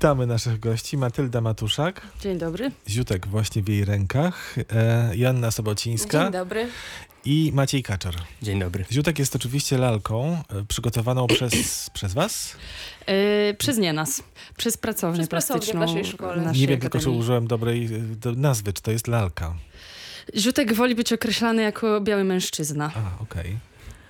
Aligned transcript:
Witamy 0.00 0.26
naszych 0.26 0.60
gości. 0.60 0.96
Matylda 0.96 1.40
Matuszak, 1.40 2.00
Dzień 2.20 2.38
dobry. 2.38 2.70
Ziutek 2.88 3.26
właśnie 3.26 3.62
w 3.62 3.68
jej 3.68 3.84
rękach, 3.84 4.56
e, 4.72 5.16
Joanna 5.16 5.50
Sobocińska 5.50 6.22
Dzień 6.22 6.32
dobry. 6.32 6.68
i 7.24 7.50
Maciej 7.54 7.82
Kaczor. 7.82 8.14
Dzień 8.42 8.60
dobry. 8.60 8.84
Ziutek 8.92 9.18
jest 9.18 9.36
oczywiście 9.36 9.78
lalką 9.78 10.42
e, 10.48 10.64
przygotowaną 10.68 11.26
przez, 11.36 11.90
przez 11.90 12.12
was. 12.14 12.56
E, 13.06 13.54
przez 13.54 13.78
nie 13.78 13.92
nas, 13.92 14.22
przez 14.56 14.76
pracownię 14.76 15.18
Przez 15.18 15.28
pracownię 15.28 15.60
w 15.60 15.64
plastyczną 15.64 15.80
naszej 15.80 16.04
szkole. 16.12 16.36
naszej 16.42 16.60
Nie 16.60 16.66
wiem 16.68 16.80
tylko, 16.80 16.98
czy 16.98 17.10
użyłem 17.10 17.46
dobrej 17.46 17.84
e, 17.84 17.98
do 17.98 18.32
nazwy, 18.32 18.72
czy 18.72 18.82
to 18.82 18.90
jest 18.90 19.08
lalka. 19.08 19.54
Ziutek 20.36 20.72
woli 20.74 20.94
być 20.94 21.12
określany 21.12 21.62
jako 21.62 22.00
biały 22.00 22.24
mężczyzna. 22.24 22.92
A, 22.96 23.22
okej. 23.22 23.58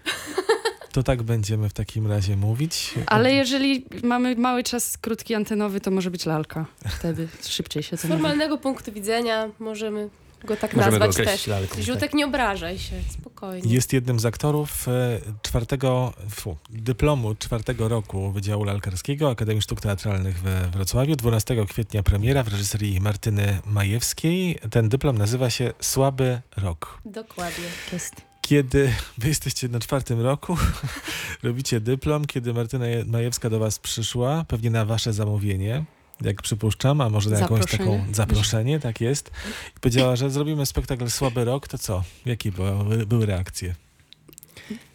To 0.93 1.03
tak 1.03 1.23
będziemy 1.23 1.69
w 1.69 1.73
takim 1.73 2.07
razie 2.07 2.37
mówić. 2.37 2.95
Ale 3.07 3.33
jeżeli 3.33 3.85
mamy 4.03 4.37
mały 4.37 4.63
czas 4.63 4.99
krótki 4.99 5.35
antenowy, 5.35 5.81
to 5.81 5.91
może 5.91 6.11
być 6.11 6.27
lalka. 6.27 6.67
Wtedy 6.99 7.29
szybciej 7.49 7.83
się 7.83 7.97
Z 7.97 8.03
to 8.03 8.09
mówi. 8.09 8.21
formalnego 8.21 8.59
punktu 8.59 8.93
widzenia 8.93 9.49
możemy 9.59 10.09
go 10.45 10.57
tak 10.57 10.75
Możemy 10.75 10.99
go 10.99 11.07
nazwać 11.07 11.11
określić 11.27 11.45
też. 11.45 11.47
lalką. 11.47 11.75
tak. 11.75 11.85
Ziutek, 11.85 12.15
nie 12.15 12.27
obrażaj 12.27 12.79
się, 12.79 12.93
spokojnie. 13.21 13.75
Jest 13.75 13.93
jednym 13.93 14.21
z 14.21 14.27
aktorów 14.27 14.89
e, 14.89 15.21
czwartego, 15.43 16.13
fu, 16.31 16.57
dyplomu 16.71 17.35
czwartego 17.35 17.89
roku 17.89 18.33
Wydziału 18.33 18.65
Lalkarskiego 18.65 19.31
Akademii 19.31 19.63
Sztuk 19.63 19.81
Teatralnych 19.81 20.39
we 20.39 20.69
Wrocławiu. 20.73 21.17
12 21.17 21.67
kwietnia 21.69 22.03
premiera 22.03 22.43
w 22.43 22.49
reżyserii 22.49 23.01
Martyny 23.01 23.59
Majewskiej. 23.67 24.59
Ten 24.71 24.89
dyplom 24.89 25.19
nazywa 25.19 25.51
się 25.51 25.73
Słaby 25.81 26.41
Rok. 26.57 26.99
Dokładnie. 27.05 27.65
Jest. 27.93 28.30
Kiedy 28.51 28.93
wy 29.19 29.29
jesteście 29.29 29.69
na 29.69 29.81
czwartym 29.81 30.21
roku, 30.21 30.57
robicie 31.43 31.81
dyplom, 31.81 32.25
kiedy 32.25 32.55
Martyna 32.55 32.87
Je- 32.87 33.05
Majewska 33.05 33.51
do 33.51 33.59
was 33.59 33.79
przyszła, 33.79 34.45
pewnie 34.49 34.71
na 34.71 34.85
wasze 34.85 35.13
zamówienie, 35.13 35.85
jak 36.21 36.43
przypuszczam, 36.43 37.01
a 37.01 37.09
może 37.09 37.31
na 37.31 37.39
jakąś 37.39 37.67
taką 37.67 38.05
zaproszenie, 38.13 38.81
tak 38.81 39.01
jest. 39.01 39.31
I 39.77 39.81
powiedziała, 39.81 40.17
że 40.17 40.31
zrobimy 40.31 40.67
spektakl 40.67 41.11
Słaby 41.11 41.45
Rok, 41.45 41.69
to 41.69 41.79
co? 41.79 42.05
Jakie 42.27 42.53
były, 42.53 43.07
były 43.07 43.27
reakcje? 43.27 43.75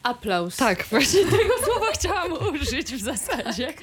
Aplauz. 0.03 0.55
Tak, 0.55 0.87
właśnie 0.89 1.25
tego 1.25 1.53
słowa 1.65 1.91
chciałam 1.93 2.31
użyć 2.55 2.93
w 2.93 3.01
zasadzie. 3.01 3.73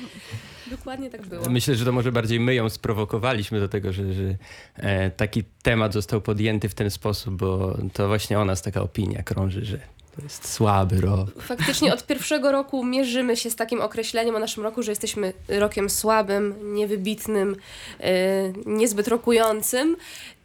Dokładnie 0.77 1.11
tak 1.11 1.27
było. 1.27 1.51
Myślę, 1.51 1.75
że 1.75 1.85
to 1.85 1.93
może 1.93 2.13
bardziej 2.13 2.41
my 2.41 2.55
ją 2.55 2.69
sprowokowaliśmy 2.69 3.61
do 3.61 3.69
tego, 3.69 3.93
że, 3.93 4.13
że 4.13 4.35
e, 4.77 5.11
taki 5.11 5.45
temat 5.63 5.93
został 5.93 6.21
podjęty 6.21 6.69
w 6.69 6.75
ten 6.75 6.91
sposób, 6.91 7.35
bo 7.35 7.79
to 7.93 8.09
właśnie 8.09 8.39
o 8.39 8.45
nas 8.45 8.63
taka 8.63 8.83
opinia 8.83 9.23
krąży, 9.23 9.65
że 9.65 9.79
to 10.17 10.23
jest 10.23 10.53
słaby 10.53 11.01
rok. 11.01 11.43
Faktycznie 11.43 11.95
od 11.95 12.07
pierwszego 12.07 12.53
roku 12.53 12.85
mierzymy 12.85 13.37
się 13.37 13.51
z 13.51 13.57
takim 13.57 13.81
określeniem 13.81 14.37
o 14.37 14.39
naszym 14.39 14.63
roku, 14.63 14.83
że 14.83 14.93
jesteśmy 14.93 15.33
rokiem 15.49 15.91
słabym, 15.91 16.75
niewybitnym, 16.75 17.57
e, 18.01 18.53
niezbyt 18.67 19.09
rokującym. 19.09 19.97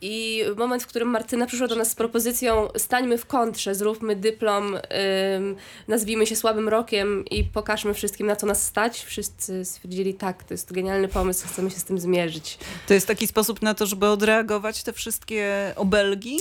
I 0.01 0.43
moment, 0.57 0.83
w 0.83 0.87
którym 0.87 1.07
Martyna 1.07 1.45
przyszła 1.45 1.67
do 1.67 1.75
nas 1.75 1.91
z 1.91 1.95
propozycją 1.95 2.67
stańmy 2.77 3.17
w 3.17 3.25
kontrze, 3.25 3.75
zróbmy 3.75 4.15
dyplom, 4.15 4.75
ym, 4.75 5.55
nazwijmy 5.87 6.27
się 6.27 6.35
słabym 6.35 6.69
rokiem 6.69 7.25
i 7.25 7.43
pokażmy 7.43 7.93
wszystkim, 7.93 8.27
na 8.27 8.35
co 8.35 8.47
nas 8.47 8.63
stać. 8.63 9.03
Wszyscy 9.05 9.65
stwierdzili, 9.65 10.13
tak, 10.13 10.43
to 10.43 10.53
jest 10.53 10.73
genialny 10.73 11.07
pomysł, 11.07 11.47
chcemy 11.47 11.71
się 11.71 11.79
z 11.79 11.83
tym 11.83 11.99
zmierzyć. 11.99 12.57
To 12.87 12.93
jest 12.93 13.07
taki 13.07 13.27
sposób 13.27 13.61
na 13.61 13.73
to, 13.73 13.85
żeby 13.85 14.07
odreagować 14.07 14.83
te 14.83 14.93
wszystkie 14.93 15.73
obelgi? 15.75 16.37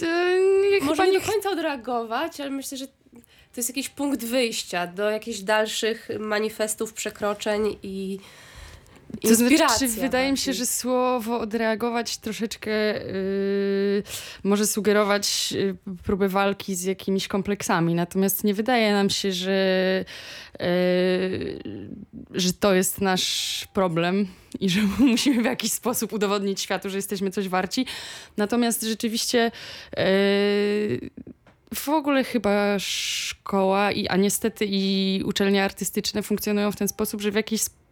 Nie, 0.00 0.80
Może 0.80 1.06
nie 1.06 1.12
nie 1.12 1.20
do 1.20 1.26
końca 1.26 1.50
odreagować, 1.50 2.40
ale 2.40 2.50
myślę, 2.50 2.78
że 2.78 2.86
to 2.86 3.56
jest 3.56 3.68
jakiś 3.68 3.88
punkt 3.88 4.24
wyjścia 4.24 4.86
do 4.86 5.10
jakichś 5.10 5.38
dalszych 5.38 6.08
manifestów, 6.18 6.92
przekroczeń 6.92 7.76
i 7.82 8.18
To 9.22 9.34
znaczy, 9.34 9.88
wydaje 9.88 10.32
mi 10.32 10.38
się, 10.38 10.52
że 10.52 10.66
słowo 10.66 11.40
odreagować 11.40 12.16
troszeczkę 12.16 12.70
yy, 12.70 14.02
może 14.44 14.66
sugerować 14.66 15.52
yy, 15.52 15.76
próbę 16.02 16.28
walki 16.28 16.74
z 16.74 16.82
jakimiś 16.82 17.28
kompleksami. 17.28 17.94
Natomiast 17.94 18.44
nie 18.44 18.54
wydaje 18.54 18.92
nam 18.92 19.10
się, 19.10 19.32
że, 19.32 20.04
yy, 20.60 20.66
że 22.30 22.52
to 22.52 22.74
jest 22.74 23.00
nasz 23.00 23.68
problem 23.72 24.26
i 24.60 24.70
że 24.70 24.80
musimy 24.98 25.42
w 25.42 25.46
jakiś 25.46 25.72
sposób 25.72 26.12
udowodnić 26.12 26.60
światu, 26.60 26.90
że 26.90 26.96
jesteśmy 26.96 27.30
coś 27.30 27.48
warci. 27.48 27.86
Natomiast 28.36 28.82
rzeczywiście 28.82 29.50
yy, 29.96 31.10
w 31.74 31.88
ogóle 31.88 32.24
chyba 32.24 32.78
szkoła, 32.78 33.92
i, 33.92 34.08
a 34.08 34.16
niestety 34.16 34.66
i 34.68 35.22
uczelnie 35.24 35.64
artystyczne 35.64 36.22
funkcjonują 36.22 36.72
w 36.72 36.76
ten 36.76 36.88
sposób, 36.88 37.20
że 37.20 37.30
w 37.30 37.34
jakiś 37.34 37.60
sp- 37.66 37.83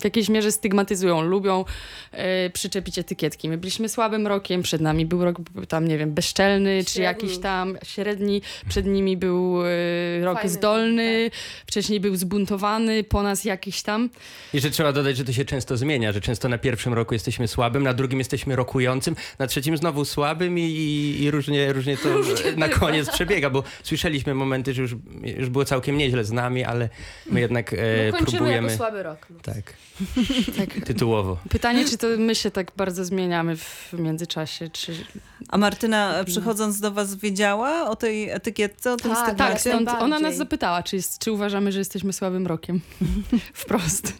w 0.00 0.04
jakiejś 0.04 0.28
mierze 0.28 0.52
stygmatyzują, 0.52 1.22
lubią 1.22 1.64
e, 2.12 2.50
przyczepić 2.50 2.98
etykietki. 2.98 3.48
My 3.48 3.58
byliśmy 3.58 3.88
słabym 3.88 4.26
rokiem, 4.26 4.62
przed 4.62 4.80
nami 4.80 5.06
był 5.06 5.24
rok 5.24 5.36
tam, 5.68 5.88
nie 5.88 5.98
wiem, 5.98 6.12
bezczelny, 6.12 6.84
czy 6.84 6.90
Średni. 6.90 7.04
jakiś 7.04 7.38
tam 7.38 7.78
średni, 7.82 8.42
przed 8.68 8.86
nimi 8.86 9.16
był 9.16 9.62
e, 9.62 10.24
rok 10.24 10.34
Fajny, 10.34 10.50
zdolny, 10.50 11.30
wcześniej 11.66 12.00
był 12.00 12.16
zbuntowany, 12.16 13.04
po 13.04 13.22
nas 13.22 13.44
jakiś 13.44 13.82
tam. 13.82 14.10
I 14.54 14.60
że 14.60 14.70
trzeba 14.70 14.92
dodać, 14.92 15.16
że 15.16 15.24
to 15.24 15.32
się 15.32 15.44
często 15.44 15.76
zmienia, 15.76 16.12
że 16.12 16.20
często 16.20 16.48
na 16.48 16.58
pierwszym 16.58 16.94
roku 16.94 17.14
jesteśmy 17.14 17.48
słabym, 17.48 17.82
na 17.82 17.94
drugim 17.94 18.18
jesteśmy 18.18 18.56
rokującym, 18.56 19.16
na 19.38 19.46
trzecim 19.46 19.76
znowu 19.76 20.04
słabym 20.04 20.58
i, 20.58 20.62
i, 20.62 21.22
i 21.22 21.30
różnie, 21.30 21.72
różnie 21.72 21.96
to 21.96 22.08
na 22.56 22.68
koniec 22.68 23.10
przebiega, 23.10 23.50
bo 23.50 23.62
słyszeliśmy 23.82 24.34
momenty, 24.34 24.74
że 24.74 24.82
już, 24.82 24.94
już 25.38 25.48
było 25.48 25.64
całkiem 25.64 25.98
nieźle 25.98 26.24
z 26.24 26.32
nami, 26.32 26.64
ale 26.64 26.88
my 27.30 27.40
jednak 27.40 27.72
e, 27.72 27.76
no, 28.06 28.12
kończymy 28.12 28.38
próbujemy... 28.38 28.66
jako 28.68 28.76
słaby 28.76 29.02
rok. 29.02 29.26
Tak, 29.42 29.74
Tak. 30.58 30.84
tytułowo. 30.86 31.38
Pytanie, 31.50 31.84
czy 31.84 31.98
to 31.98 32.06
my 32.18 32.34
się 32.34 32.50
tak 32.50 32.72
bardzo 32.76 33.04
zmieniamy 33.04 33.56
w 33.56 33.92
międzyczasie, 33.92 34.68
czy... 34.68 35.04
A 35.48 35.58
Martyna 35.58 36.24
przychodząc 36.24 36.80
do 36.80 36.90
was 36.90 37.14
wiedziała 37.14 37.90
o 37.90 37.96
tej 37.96 38.30
etykietce, 38.30 38.92
o 38.92 38.96
tym 38.96 39.10
Tak, 39.10 39.18
stypendium? 39.18 39.48
Tak, 39.48 39.60
stąd 39.60 40.02
ona 40.02 40.18
nas 40.18 40.36
zapytała, 40.36 40.82
czy, 40.82 40.96
jest, 40.96 41.18
czy 41.18 41.32
uważamy, 41.32 41.72
że 41.72 41.78
jesteśmy 41.78 42.12
słabym 42.12 42.46
rokiem. 42.46 42.80
Wprost. 43.54 44.12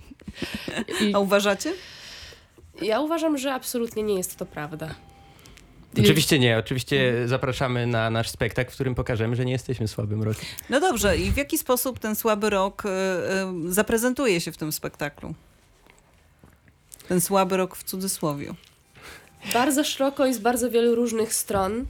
I, 1.01 1.15
A 1.15 1.19
uważacie? 1.19 1.73
Ja 2.83 3.01
uważam, 3.01 3.39
że 3.39 3.55
absolutnie 3.55 4.03
nie 4.03 4.15
jest 4.15 4.37
to 4.37 4.47
prawda. 4.47 4.95
Oczywiście 6.00 6.38
nie, 6.38 6.59
oczywiście 6.59 7.15
zapraszamy 7.28 7.87
na 7.87 8.10
nasz 8.10 8.28
spektakl, 8.28 8.71
w 8.71 8.75
którym 8.75 8.94
pokażemy, 8.94 9.37
że 9.37 9.44
nie 9.44 9.53
jesteśmy 9.53 9.88
słabym 9.88 10.22
rokiem. 10.22 10.44
No 10.71 10.81
dobrze, 10.81 11.16
i 11.16 11.31
w 11.31 11.37
jaki 11.37 11.59
sposób 11.59 11.99
ten 11.99 12.16
słaby 12.16 12.50
rok 12.50 12.82
y, 12.87 12.88
y, 13.69 13.72
zaprezentuje 13.72 14.41
się 14.41 14.53
w 14.53 14.56
tym 14.56 14.72
spektaklu? 14.72 15.34
Ten 17.09 17.21
słaby 17.21 17.56
rok 17.56 17.77
w 17.77 17.84
cudzysłowie. 17.84 18.55
Bardzo 19.53 19.84
szeroko 19.84 20.27
i 20.27 20.34
z 20.34 20.38
bardzo 20.38 20.71
wielu 20.71 20.94
różnych 20.94 21.34
stron. 21.34 21.87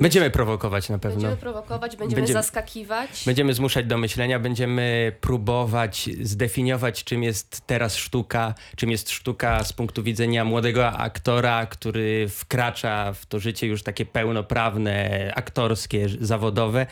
Będziemy 0.00 0.30
prowokować 0.30 0.88
na 0.88 0.98
pewno. 0.98 1.14
Będziemy 1.16 1.36
prowokować, 1.36 1.96
będziemy, 1.96 2.20
Będziemy- 2.20 2.42
zaskakiwać. 2.42 3.22
Będziemy 3.26 3.54
zmuszać 3.54 3.86
do 3.86 3.98
myślenia, 3.98 4.38
będziemy 4.38 5.12
próbować 5.20 6.10
zdefiniować, 6.22 7.04
czym 7.04 7.22
jest 7.22 7.66
teraz 7.66 7.96
sztuka, 7.96 8.54
czym 8.76 8.90
jest 8.90 9.10
sztuka 9.10 9.64
z 9.64 9.72
punktu 9.72 10.02
widzenia 10.02 10.44
młodego 10.44 10.92
aktora, 10.92 11.66
który 11.66 12.28
wkracza 12.28 13.12
w 13.12 13.26
to 13.26 13.40
życie 13.40 13.66
już 13.66 13.82
takie 13.82 14.06
pełnoprawne, 14.06 15.32
aktorskie, 15.36 16.06
zawodowe. 16.20 16.86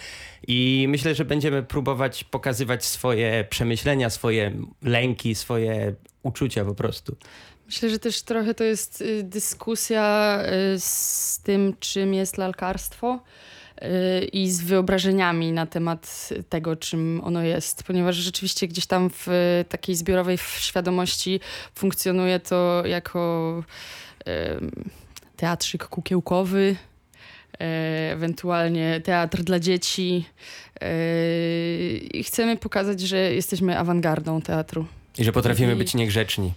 I 0.49 0.87
myślę, 0.89 1.15
że 1.15 1.25
będziemy 1.25 1.63
próbować 1.63 2.25
pokazywać 2.25 2.85
swoje 2.85 3.45
przemyślenia, 3.51 4.11
swoje 4.11 4.53
lęki, 4.83 5.35
swoje 5.35 5.95
uczucia 6.23 6.65
po 6.65 6.75
prostu. 6.75 7.17
Myślę, 7.73 7.91
że 7.91 7.99
też 7.99 8.23
trochę 8.23 8.55
to 8.55 8.65
jest 8.65 9.01
y, 9.01 9.23
dyskusja 9.23 10.39
y, 10.75 10.81
z 10.81 11.41
tym, 11.43 11.75
czym 11.81 12.15
jest 12.15 12.39
lalkarstwo 12.39 13.21
y, 13.83 14.25
i 14.25 14.51
z 14.51 14.61
wyobrażeniami 14.61 15.53
na 15.53 15.67
temat 15.67 16.29
tego, 16.49 16.77
czym 16.77 17.21
ono 17.25 17.43
jest, 17.43 17.83
ponieważ 17.83 18.17
rzeczywiście 18.17 18.69
gdzieś 18.69 18.87
tam 18.87 19.11
w 19.11 19.29
takiej 19.69 19.95
zbiorowej 19.95 20.39
świadomości 20.59 21.41
funkcjonuje 21.75 22.41
to 22.41 22.83
jako 22.87 23.65
teatrzyk 25.37 25.85
kukiełkowy, 25.85 26.77
ewentualnie 28.11 29.01
teatr 29.01 29.43
dla 29.43 29.61
dzieci. 29.61 30.25
I 32.15 32.25
chcemy 32.25 32.57
pokazać, 32.57 33.01
że 33.01 33.17
jesteśmy 33.17 33.79
awangardą 33.79 34.43
teatru. 34.43 34.87
I 35.19 35.25
że 35.25 35.33
potrafimy 35.33 35.77
być 35.77 35.95
niegrzeczni, 35.95 36.53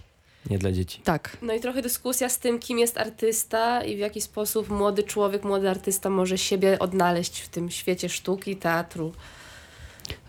nie 0.50 0.58
dla 0.58 0.72
dzieci. 0.72 1.00
Tak. 1.04 1.36
No 1.42 1.54
i 1.54 1.60
trochę 1.60 1.82
dyskusja 1.82 2.28
z 2.28 2.38
tym, 2.38 2.58
kim 2.58 2.78
jest 2.78 2.98
artysta 2.98 3.84
i 3.84 3.96
w 3.96 3.98
jaki 3.98 4.20
sposób 4.20 4.68
młody 4.68 5.02
człowiek, 5.02 5.44
młody 5.44 5.70
artysta 5.70 6.10
może 6.10 6.38
siebie 6.38 6.78
odnaleźć 6.78 7.40
w 7.40 7.48
tym 7.48 7.70
świecie 7.70 8.08
sztuki, 8.08 8.56
teatru. 8.56 9.12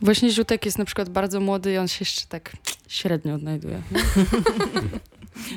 Właśnie 0.01 0.31
Żółtek 0.31 0.65
jest 0.65 0.77
na 0.77 0.85
przykład 0.85 1.09
bardzo 1.09 1.39
młody 1.39 1.73
i 1.73 1.77
on 1.77 1.87
się 1.87 1.97
jeszcze 1.99 2.21
tak 2.29 2.51
średnio 2.87 3.35
odnajduje. 3.35 3.81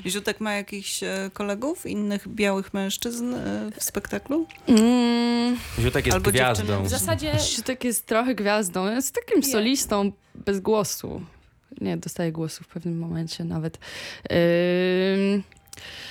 Ziutek 0.06 0.40
ma 0.40 0.52
jakichś 0.52 1.02
e, 1.02 1.30
kolegów, 1.32 1.86
innych 1.86 2.28
białych 2.28 2.74
mężczyzn 2.74 3.34
e, 3.34 3.70
w 3.80 3.84
spektaklu? 3.84 4.46
Mm, 4.66 5.56
Ziutek 5.78 6.06
jest 6.06 6.14
Albo 6.14 6.30
gwiazdą. 6.30 6.66
dziewczyny. 6.66 6.88
W 6.88 6.90
zasadzie 6.90 7.32
Żółtek 7.54 7.84
jest 7.84 8.06
trochę 8.06 8.34
gwiazdą, 8.34 8.92
jest 8.92 9.14
takim 9.14 9.42
solistą 9.42 10.12
bez 10.34 10.60
głosu. 10.60 11.22
Nie, 11.80 11.96
dostaje 11.96 12.32
głosu 12.32 12.64
w 12.64 12.68
pewnym 12.68 12.98
momencie 12.98 13.44
nawet. 13.44 13.78
Ym, 14.32 15.42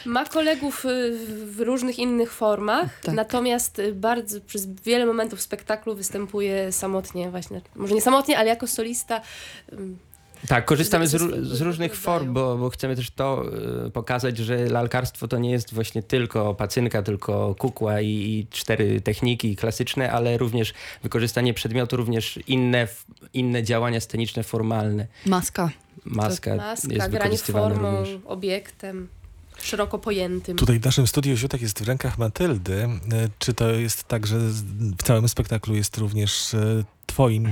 Ma 0.06 0.26
kolegów 0.26 0.86
y, 0.86 1.18
w 1.46 1.60
różnych 1.60 2.00
innych 2.00 2.32
formach, 2.32 3.00
Tak. 3.02 3.16
natomiast 3.16 3.80
y, 3.80 3.94
bardzo 3.94 4.42
przez 4.42 4.66
wiele 4.66 5.06
momentów 5.06 5.42
spektaklu 5.42 5.96
występuje 5.96 6.72
samotnie 6.72 7.30
właśnie. 7.32 7.62
Może 7.76 7.96
nie 7.96 8.02
samotnie, 8.02 8.38
ale 8.38 8.50
jako 8.50 8.68
solista. 8.68 9.22
Tak, 10.48 10.66
korzystamy 10.66 11.08
z, 11.08 11.12
Z- 11.12 11.14
z- 11.14 11.22
ró- 11.22 11.44
z 11.56 11.62
różnych 11.62 11.96
form, 11.96 12.34
bo, 12.34 12.58
bo 12.58 12.70
chcemy 12.70 12.96
też 12.96 13.12
to 13.12 13.46
y, 13.88 13.92
pokazać, 13.92 14.38
że 14.38 14.66
lalkarstwo 14.66 15.28
to 15.28 15.38
nie 15.38 15.52
jest 15.52 15.74
właśnie 15.74 16.04
tylko 16.04 16.56
pacynka, 16.56 17.02
tylko 17.04 17.56
kukła 17.56 18.02
i, 18.02 18.08
i 18.08 18.48
cztery 18.52 19.02
techniki 19.02 19.56
klasyczne, 19.56 20.12
ale 20.12 20.38
również 20.38 20.74
wykorzystanie 21.04 21.54
przedmiotu, 21.54 21.98
również 21.98 22.40
inne, 22.48 22.88
inne 23.34 23.64
działania 23.64 24.00
sceniczne, 24.00 24.44
formalne. 24.44 25.08
maska. 25.26 25.70
Maska, 26.06 26.56
Maska, 26.56 26.94
jest 26.94 27.10
granie 27.10 27.38
formą, 27.38 27.98
również. 27.98 28.20
obiektem 28.26 29.08
szeroko 29.62 30.00
pojętym. 30.00 30.58
Tutaj 30.58 30.80
w 30.80 30.86
naszym 30.86 31.08
studiu 31.08 31.36
Ziutek 31.36 31.62
jest 31.62 31.84
w 31.84 31.88
rękach 31.88 32.18
Matyldy. 32.18 32.84
E, 32.84 32.90
Czy 33.40 33.54
to 33.54 33.70
jest 33.72 34.04
tak, 34.04 34.28
że 34.28 34.38
w 34.98 35.04
całym 35.04 35.30
spektaklu 35.30 35.76
jest 35.76 35.98
również 35.98 36.54
e, 36.54 36.84
twoim 37.20 37.48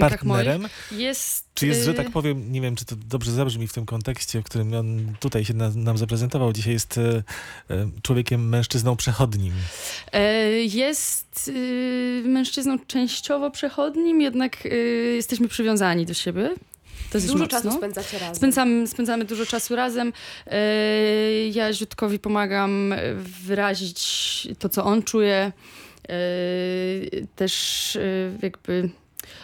partnerem? 0.00 0.68
Jest. 0.92 1.48
Czy 1.54 1.66
jest, 1.66 1.84
że 1.84 1.90
y, 1.90 1.94
tak 1.94 2.10
powiem, 2.10 2.52
nie 2.52 2.60
wiem, 2.60 2.76
czy 2.76 2.84
to 2.84 2.96
dobrze 2.96 3.32
zabrzmi 3.32 3.68
w 3.68 3.72
tym 3.72 3.86
kontekście, 3.86 4.40
w 4.40 4.44
którym 4.44 4.74
on 4.74 5.14
tutaj 5.20 5.44
się 5.44 5.54
na, 5.54 5.70
nam 5.70 5.98
zaprezentował, 5.98 6.52
dzisiaj 6.52 6.72
jest 6.72 6.98
e, 6.98 7.22
e, 7.70 7.90
człowiekiem, 8.02 8.48
mężczyzną 8.48 8.96
przechodnim. 8.96 9.52
E, 10.12 10.48
Jest 10.62 11.48
y, 11.48 12.22
mężczyzną 12.26 12.78
częściowo 12.86 13.50
przechodnim, 13.50 14.20
jednak 14.20 14.68
jesteśmy 15.14 15.48
przywiązani 15.48 16.06
do 16.06 16.14
siebie. 16.14 16.50
Dużo 17.12 17.26
mocno. 17.32 17.46
czasu 17.46 17.72
spędzacie 17.72 18.18
razem. 18.18 18.34
Spędzamy, 18.34 18.86
spędzamy 18.86 19.24
dużo 19.24 19.46
czasu 19.46 19.76
razem. 19.76 20.12
E, 20.46 21.48
Ja 21.48 21.72
Ziutkowi 21.72 22.18
pomagam 22.18 22.94
wyrazić 23.44 24.48
to, 24.58 24.68
co 24.68 24.84
on 24.84 25.02
czuje. 25.02 25.52
E, 26.08 26.12
Też 27.36 27.96
e, 27.96 28.00
jakby 28.42 28.90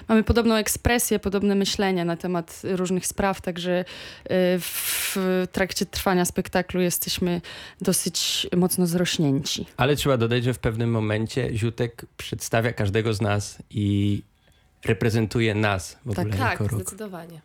mamy 0.09 0.25
podobną 0.25 0.55
ekspresję, 0.55 1.19
podobne 1.19 1.55
myślenie 1.55 2.05
na 2.05 2.17
temat 2.17 2.63
różnych 2.65 3.07
spraw, 3.07 3.41
także 3.41 3.73
e, 3.81 3.85
w 4.59 5.17
trakcie 5.53 5.87
trwania 5.87 6.25
spektaklu 6.25 6.81
jesteśmy 6.81 7.41
dosyć 7.81 8.47
mocno 8.57 8.87
zrośnięci. 8.87 9.67
Ale 9.77 9.97
trzeba 9.97 10.17
dodać, 10.17 10.45
że 10.45 10.55
w 10.55 10.59
pewnym 10.59 10.91
momencie 10.91 11.51
Ziutek 11.57 12.05
przedstawia 12.17 12.73
każdego 12.73 13.15
z 13.15 13.21
nas 13.21 13.59
i 13.71 14.23
reprezentuje 14.85 15.55
nas 15.55 15.97
w 16.07 16.15
Tak, 16.15 16.27
ogóle 16.27 16.39
Tak, 16.39 16.51
jako 16.51 16.69
ruch. 16.69 16.81
zdecydowanie. 16.81 17.41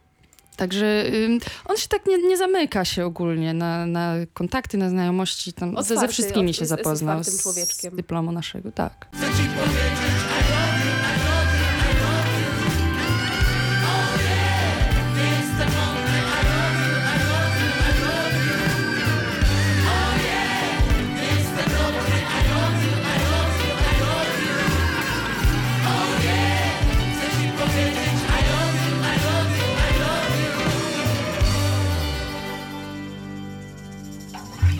Także 0.57 1.04
ym, 1.25 1.39
on 1.66 1.78
się 1.78 1.88
tak 1.88 2.06
nie, 2.06 2.18
nie 2.18 2.38
zamyka 2.38 2.86
się 2.86 3.06
ogólnie 3.06 3.54
na, 3.54 3.86
na 3.86 4.13
kontakty, 4.34 4.78
na 4.78 4.89
znajomości. 4.89 5.54
Tam 5.54 5.75
ze, 5.75 5.84
ze 5.84 5.94
Otwarty, 5.94 6.13
wszystkimi 6.13 6.54
się 6.54 6.66
zapoznał 6.66 7.18
otwartym 7.19 7.39
z 7.39 7.44
człowieczkiem. 7.44 7.96
dyplomu 7.96 8.31
naszego, 8.31 8.72
tak. 8.72 9.07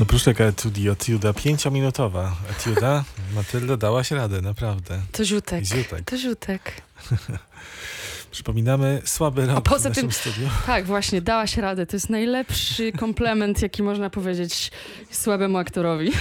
No 0.04 0.08
proszę, 0.08 0.32
jaka 0.32 0.44
etiudi, 0.44 0.90
etiuda, 0.90 1.34
pięciominutowa 1.34 2.36
etiuda. 2.52 3.04
Matylda 3.36 3.78
dałaś 3.78 4.12
radę, 4.12 4.42
naprawdę. 4.42 5.00
To 5.12 5.26
ziutek. 5.26 5.66
Ziutek. 5.66 6.02
To 6.06 6.18
ziutek. 6.18 6.82
Przypominamy 8.32 9.02
słaby 9.06 9.46
rok 9.46 9.64
poza 9.64 9.90
w 9.90 9.92
naszym 9.92 10.02
tym- 10.04 10.12
studiu. 10.12 10.50
Tak, 10.66 10.86
właśnie, 10.86 11.22
dałaś 11.22 11.58
radę. 11.58 11.86
To 11.86 11.96
jest 11.96 12.10
najlepszy 12.10 12.92
komplement, 12.92 13.62
jaki 13.62 13.84
można 13.84 14.10
powiedzieć 14.10 14.72
słabemu 15.12 15.58
aktorowi. 15.58 16.12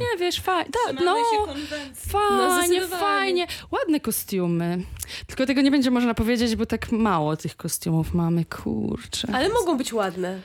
nie, 0.00 0.18
wiesz, 0.18 0.40
fajnie. 0.40 0.70
No, 1.04 1.16
fajnie, 1.94 2.64
zdecydowanie. 2.66 3.00
fajnie. 3.00 3.46
Ładne 3.70 4.00
kostiumy. 4.00 4.82
Tylko 5.26 5.46
tego 5.46 5.60
nie 5.60 5.70
będzie 5.70 5.90
można 5.90 6.14
powiedzieć, 6.14 6.56
bo 6.56 6.66
tak 6.66 6.92
mało 6.92 7.36
tych 7.36 7.56
kostiumów 7.56 8.14
mamy, 8.14 8.44
kurczę. 8.44 9.28
Ale 9.32 9.48
mogą 9.48 9.78
być 9.78 9.92
ładne. 9.92 10.40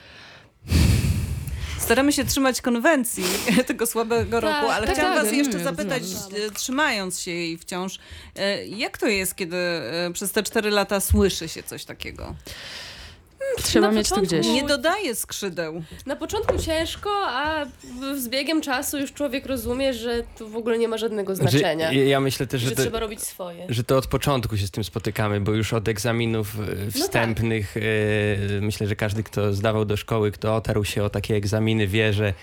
Staramy 1.80 2.14
się 2.14 2.26
trzymać 2.26 2.62
konwencji 2.62 3.24
tego 3.68 3.86
słabego 3.86 4.42
Tak, 4.42 4.54
roku, 4.54 4.72
ale 4.72 4.88
tak, 4.88 4.96
chciałam 4.96 5.16
tak, 5.16 5.24
was 5.24 5.34
jeszcze 5.34 5.58
nie, 5.58 5.64
zapytać, 5.64 6.02
rozumiem. 6.04 6.42
e, 6.48 6.52
trzymając 6.52 7.20
się 7.22 7.32
jej 7.32 7.58
wciąż, 7.58 8.00
e, 8.36 8.66
jak 8.66 8.98
to 8.98 9.08
jest, 9.08 9.36
kiedy 9.36 9.58
e, 9.58 10.10
przez 10.14 10.32
te 10.32 10.44
cztery 10.44 10.72
lata 10.72 11.00
słyszy 11.00 11.50
się 11.50 11.64
coś 11.64 11.86
takiego? 11.86 12.36
Trzeba 13.66 13.92
mieć 13.92 14.10
to 14.10 14.22
gdzieś. 14.22 14.48
Nie 14.48 14.64
dodaje 14.64 15.16
skrzydeł. 15.16 15.84
Na 16.06 16.16
początku 16.16 16.58
ciężko, 16.58 17.10
a 17.26 17.66
z 18.16 18.28
biegiem 18.28 18.62
czasu 18.62 18.98
już 19.00 19.14
człowiek 19.14 19.46
rozumie, 19.46 19.94
że 19.94 20.24
to 20.38 20.48
w 20.48 20.56
myślę, 20.56 20.78
nie 20.78 20.88
ma 20.88 20.98
żadnego 20.98 21.36
znaczenia. 21.36 21.94
Że, 21.94 21.96
ja 21.96 22.20
myślę 22.20 22.48
też, 22.48 22.62
że 22.62 22.70
że 22.70 22.76
to, 22.76 22.82
trzeba 22.82 23.00
robić 23.00 23.22
swoje. 23.22 23.66
że 23.70 23.84
to 23.84 23.98
od 23.98 24.08
początku 24.08 24.58
się 24.58 24.68
z 24.68 24.72
tym 24.72 24.84
spotykamy, 24.84 25.42
bo 25.42 25.52
już 25.52 25.74
od 25.74 25.88
egzaminów 25.88 26.56
e, 26.88 26.92
wstępnych 26.92 27.78
e, 27.78 27.82
myślę, 28.62 28.88
że 28.88 28.96
każdy, 28.96 29.24
kto 29.24 29.54
zdawał 29.54 29.86
do 29.86 29.98
szkoły, 29.98 30.32
kto 30.32 30.56
otarł 30.56 30.84
się 30.84 31.04
o 31.04 31.10
takie 31.10 31.36
egzaminy, 31.36 31.88
wie, 31.88 32.14
że 32.14 32.34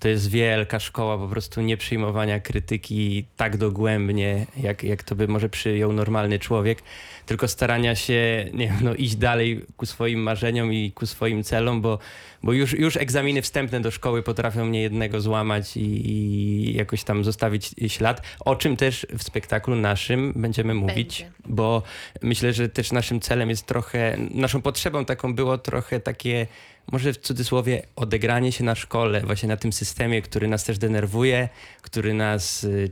to 0.00 0.08
jest 0.08 0.30
wielka 0.30 0.80
szkoła 0.80 1.18
po 1.18 1.28
prostu 1.28 1.60
nieprzyjmowania 1.60 2.40
krytyki 2.40 3.24
tak 3.36 3.56
dogłębnie, 3.56 4.46
jak, 4.56 4.84
jak 4.84 5.02
to 5.02 5.14
by 5.14 5.28
może 5.28 5.48
przyjął 5.48 5.92
normalny 5.92 6.38
człowiek, 6.38 6.82
tylko 7.26 7.48
starania 7.48 7.94
się 7.94 8.46
nie 8.52 8.66
wiem, 8.66 8.76
no, 8.82 8.94
iść 8.94 9.16
dalej 9.16 9.64
ku 9.76 9.86
swoim 9.86 10.22
marzeniom 10.22 10.72
i 10.72 10.92
ku 10.92 11.06
swoim 11.06 11.44
celom, 11.44 11.80
bo, 11.80 11.98
bo 12.42 12.52
już, 12.52 12.72
już 12.72 12.96
egzaminy 12.96 13.42
wstępne 13.42 13.80
do 13.80 13.90
szkoły 13.90 14.22
potrafią 14.22 14.64
mnie 14.64 14.82
jednego 14.82 15.20
złamać 15.20 15.76
i, 15.76 16.10
i 16.10 16.74
jakoś 16.76 17.04
tam 17.04 17.24
zostawić 17.24 17.74
ślad, 17.88 18.22
o 18.40 18.56
czym 18.56 18.76
też 18.76 19.06
w 19.18 19.22
spektaklu 19.22 19.76
naszym 19.76 20.32
będziemy 20.36 20.74
mówić, 20.74 21.22
Będzie. 21.22 21.38
bo 21.46 21.82
myślę, 22.22 22.52
że 22.52 22.68
też 22.68 22.92
naszym 22.92 23.20
celem 23.20 23.50
jest 23.50 23.66
trochę, 23.66 24.16
naszą 24.30 24.62
potrzebą 24.62 25.04
taką 25.04 25.34
było 25.34 25.58
trochę 25.58 26.00
takie, 26.00 26.46
może 26.90 27.12
w 27.12 27.18
cudzysłowie, 27.18 27.82
odegranie 27.96 28.52
się 28.52 28.64
na 28.64 28.74
szkole, 28.74 29.20
właśnie 29.20 29.48
na 29.48 29.56
tym 29.56 29.72
systemie, 29.72 30.22
który 30.22 30.48
nas 30.48 30.64
też 30.64 30.78
denerwuje, 30.78 31.48
który 31.82 32.14
nas, 32.14 32.64
y, 32.64 32.90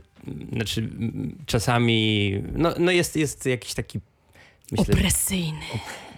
znaczy 0.53 0.89
czasami, 1.45 2.31
no, 2.53 2.73
no 2.79 2.91
jest, 2.91 3.15
jest 3.15 3.45
jakiś 3.45 3.73
taki, 3.73 3.99
myślę, 4.71 4.93
Opresyjny. 4.95 5.59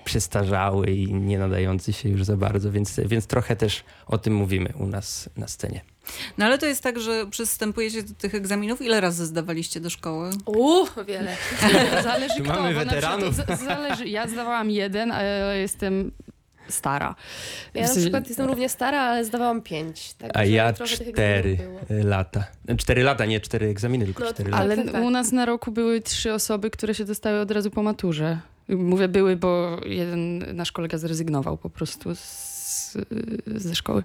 przestarzały 0.06 0.92
i 0.92 1.14
nie 1.14 1.40
nadający 1.40 1.94
się 1.94 2.10
już 2.10 2.24
za 2.24 2.38
bardzo, 2.38 2.72
więc, 2.72 3.00
więc 3.06 3.28
trochę 3.28 3.56
też 3.56 3.84
o 4.08 4.18
tym 4.18 4.36
mówimy 4.36 4.74
u 4.80 4.88
nas 4.88 5.30
na 5.38 5.48
scenie. 5.48 5.82
No 6.38 6.46
ale 6.46 6.58
to 6.58 6.66
jest 6.66 6.84
tak, 6.84 7.00
że 7.00 7.26
przystępujecie 7.30 8.04
do 8.04 8.14
tych 8.14 8.36
egzaminów. 8.36 8.82
Ile 8.82 9.02
razy 9.02 9.26
zdawaliście 9.26 9.80
do 9.80 9.90
szkoły? 9.90 10.30
Uuu, 10.46 10.88
wiele. 11.08 11.38
Zależy 12.04 12.34
kto. 12.44 12.54
mamy 12.54 12.74
weteranów. 12.74 13.36
z- 13.36 13.60
Zależy. 13.66 14.08
Ja 14.08 14.28
zdawałam 14.28 14.70
jeden, 14.70 15.12
ale 15.12 15.58
jestem 15.60 16.12
stara. 16.72 17.16
Ja 17.74 17.88
na 17.88 17.96
przykład 17.96 18.28
jestem 18.28 18.48
równie 18.48 18.70
stara, 18.70 19.02
ale 19.02 19.26
zdawałam 19.26 19.62
pięć. 19.62 20.14
także 20.14 20.38
A 20.38 20.46
ja 20.46 20.74
cztery 20.74 21.58
lata. 21.90 22.44
Cztery 22.78 23.04
lata, 23.04 23.26
nie 23.26 23.40
cztery 23.40 23.68
egzaminy, 23.68 24.06
tylko 24.06 24.24
No, 24.24 24.30
cztery 24.34 24.52
tak. 24.52 24.60
lata. 24.60 24.64
Ale 24.74 24.84
tak, 24.84 24.92
tak. 24.94 25.04
u 25.04 25.10
nas 25.10 25.32
na 25.32 25.46
roku 25.46 25.72
były 25.72 26.02
trzy 26.02 26.34
osoby, 26.34 26.70
które 26.72 26.96
się 26.96 27.06
dostały 27.06 27.40
od 27.40 27.52
razu 27.52 27.72
po 27.72 27.84
maturze. 27.84 28.40
Mówię 28.70 29.08
były, 29.08 29.36
bo 29.36 29.78
jeden 29.86 30.46
nasz 30.56 30.72
kolega 30.72 30.98
zrezygnował 30.98 31.58
po 31.58 31.70
prostu 31.70 32.16
z, 32.16 32.52
ze 33.56 33.76
szkoły. 33.76 34.04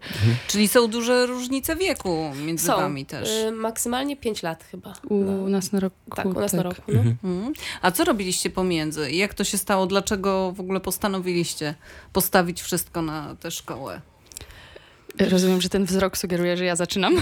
Czyli 0.48 0.68
są 0.68 0.88
duże 0.88 1.26
różnice 1.26 1.76
wieku 1.76 2.30
między 2.46 2.66
Są. 2.66 2.76
wami 2.76 3.06
też. 3.06 3.28
Y, 3.30 3.52
maksymalnie 3.52 4.16
pięć 4.16 4.42
lat 4.42 4.64
chyba. 4.64 4.94
U 5.08 5.14
No. 5.24 5.48
nas 5.48 5.72
na 5.72 5.80
roku. 5.80 5.96
Tak, 6.16 6.26
u 6.26 6.32
nas 6.32 6.52
na 6.52 6.62
roku. 6.62 6.82
No. 6.88 6.94
Mhm. 7.00 7.16
Mhm. 7.24 7.52
A 7.82 7.90
co 7.90 8.04
robiliście 8.04 8.50
pomiędzy? 8.50 9.12
Jak 9.12 9.34
to 9.34 9.44
się 9.44 9.58
stało? 9.58 9.86
Dlaczego 9.86 10.52
w 10.52 10.60
ogóle 10.60 10.80
postanowiliście 10.80 11.74
postawić 12.12 12.62
wszystko 12.62 13.02
na 13.02 13.36
tę 13.40 13.50
szkołę? 13.50 14.00
Rozumiem, 15.20 15.60
że 15.60 15.68
ten 15.68 15.84
wzrok 15.84 16.18
sugeruje, 16.18 16.56
że 16.56 16.64
ja 16.64 16.76
zaczynam. 16.76 17.14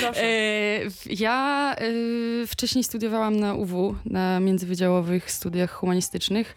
Proszę. 0.00 0.24
E, 0.24 0.80
ja 1.06 1.74
e, 1.78 2.46
wcześniej 2.46 2.84
studiowałam 2.84 3.40
na 3.40 3.54
UW, 3.54 3.94
na 4.04 4.40
międzywydziałowych 4.40 5.30
studiach 5.30 5.72
humanistycznych. 5.72 6.56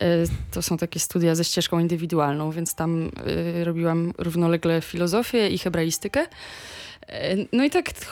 E, 0.00 0.06
to 0.52 0.62
są 0.62 0.76
takie 0.76 1.00
studia 1.00 1.34
ze 1.34 1.44
ścieżką 1.44 1.78
indywidualną, 1.78 2.50
więc 2.50 2.74
tam 2.74 3.10
robiłam 3.64 4.12
równolegle 4.18 4.80
filozofię 4.80 5.48
i 5.48 5.58
hebraistykę. 5.58 6.26
No 7.52 7.64
i 7.64 7.70
tak 7.70 8.04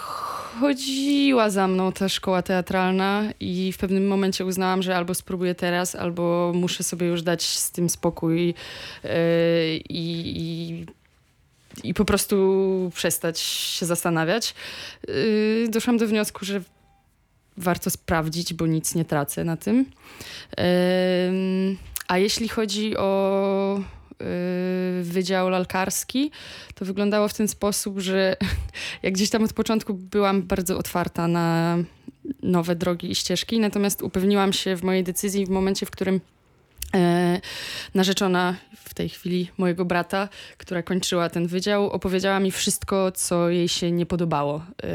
chodziła 0.61 1.51
za 1.51 1.69
mną 1.69 1.93
ta 1.93 2.09
szkoła 2.09 2.43
teatralna 2.43 3.25
i 3.41 3.73
w 3.73 3.79
pewnym 3.79 4.07
momencie 4.07 4.45
uznałam, 4.45 4.83
że 4.83 4.97
albo 4.97 5.15
spróbuję 5.15 5.55
teraz, 5.55 5.95
albo 5.95 6.53
muszę 6.55 6.83
sobie 6.83 7.07
już 7.07 7.23
dać 7.23 7.43
z 7.43 7.71
tym 7.71 7.89
spokój 7.89 8.55
i, 9.75 9.85
i, 9.89 10.87
i 11.85 11.95
po 11.95 12.05
prostu 12.05 12.91
przestać 12.95 13.41
się 13.41 13.87
zastanawiać. 13.87 14.55
E, 15.09 15.69
Doszłam 15.69 15.97
do 15.97 16.07
wniosku, 16.07 16.45
że 16.45 16.63
warto 17.57 17.91
sprawdzić, 17.91 18.55
bo 18.55 18.67
nic 18.67 18.95
nie 18.95 19.05
tracę 19.05 19.45
na 19.45 19.57
tym. 19.57 19.87
Em, 20.57 21.77
A 22.09 22.19
jeśli 22.19 22.49
chodzi 22.49 22.97
o 22.97 23.79
y, 23.79 25.03
wydział 25.03 25.49
lalkarski, 25.49 26.31
to 26.75 26.85
wyglądało 26.85 27.29
w 27.29 27.35
ten 27.35 27.49
sposób, 27.49 27.99
że 27.99 28.37
jak 29.03 29.15
gdzieś 29.15 29.31
tam 29.31 29.45
od 29.45 29.53
początku 29.53 29.95
byłam 29.95 30.43
bardzo 30.43 30.79
otwarta 30.79 31.29
na 31.29 31.79
nowe 32.43 32.77
drogi 32.77 33.11
i 33.11 33.15
ścieżki, 33.15 33.61
natomiast 33.61 34.03
upewniłam 34.03 34.53
się 34.53 34.77
w 34.77 34.83
mojej 34.83 35.05
decyzji 35.05 35.47
w 35.47 35.51
momencie, 35.51 35.87
w 35.87 35.91
którym 35.91 36.21
narzeczona 37.95 38.55
w 38.77 38.95
tej 38.95 39.09
chwili 39.09 39.51
mojego 39.59 39.85
brata, 39.85 40.29
która 40.59 40.83
kończyła 40.83 41.29
ten 41.29 41.47
wydział, 41.47 41.91
opowiedziała 41.91 42.41
mi 42.41 42.51
wszystko, 42.51 43.13
co 43.13 43.49
jej 43.49 43.69
się 43.69 43.91
nie 43.93 44.07
podobało 44.07 44.57
e, 44.83 44.87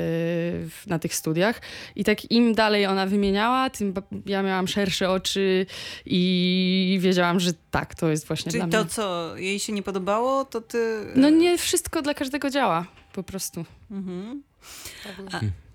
na 0.87 0.99
tych 0.99 1.15
studiach. 1.15 1.61
I 1.95 2.03
tak 2.03 2.31
im 2.31 2.53
dalej 2.55 2.85
ona 2.85 3.05
wymieniała, 3.05 3.69
tym 3.69 3.93
ja 4.25 4.43
miałam 4.43 4.67
szersze 4.67 5.09
oczy 5.09 5.65
i 6.05 6.97
wiedziałam, 7.01 7.39
że 7.39 7.51
tak, 7.71 7.95
to 7.95 8.09
jest 8.09 8.27
właśnie 8.27 8.51
Czyli 8.51 8.63
dla 8.63 8.71
to, 8.79 8.83
mnie. 8.83 8.93
co 8.93 9.37
jej 9.37 9.59
się 9.59 9.73
nie 9.73 9.83
podobało, 9.83 10.45
to 10.45 10.61
ty... 10.61 11.05
No 11.15 11.29
nie 11.29 11.57
wszystko 11.57 12.01
dla 12.01 12.13
każdego 12.13 12.49
działa, 12.49 12.85
po 13.13 13.23
prostu. 13.23 13.65
Mhm. 13.91 14.43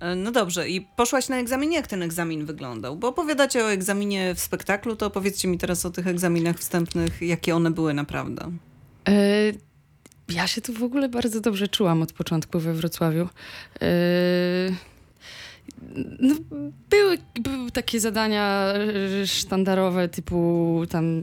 E, 0.00 0.16
No 0.16 0.32
dobrze, 0.32 0.68
i 0.68 0.80
poszłaś 0.96 1.28
na 1.28 1.36
egzamin. 1.36 1.72
Jak 1.72 1.86
ten 1.86 2.02
egzamin 2.02 2.46
wyglądał? 2.46 2.96
Bo 2.96 3.08
opowiadacie 3.08 3.64
o 3.64 3.72
egzaminie 3.72 4.34
w 4.34 4.40
spektaklu, 4.40 4.96
to 4.96 5.06
opowiedzcie 5.06 5.48
mi 5.48 5.58
teraz 5.58 5.86
o 5.86 5.90
tych 5.90 6.06
egzaminach 6.06 6.58
wstępnych, 6.58 7.22
jakie 7.22 7.56
one 7.56 7.70
były 7.70 7.94
naprawdę. 7.94 8.52
E, 9.08 9.12
ja 10.28 10.46
się 10.46 10.60
tu 10.60 10.72
w 10.72 10.82
ogóle 10.82 11.08
bardzo 11.08 11.40
dobrze 11.40 11.68
czułam 11.68 12.02
od 12.02 12.12
początku 12.12 12.60
we 12.60 12.74
Wrocławiu. 12.74 13.28
E, 13.82 13.86
no, 16.20 16.34
były, 16.90 17.18
były 17.40 17.70
takie 17.70 18.00
zadania 18.00 18.72
e, 19.22 19.26
sztandarowe, 19.26 20.08
typu 20.08 20.82
tam. 20.90 21.22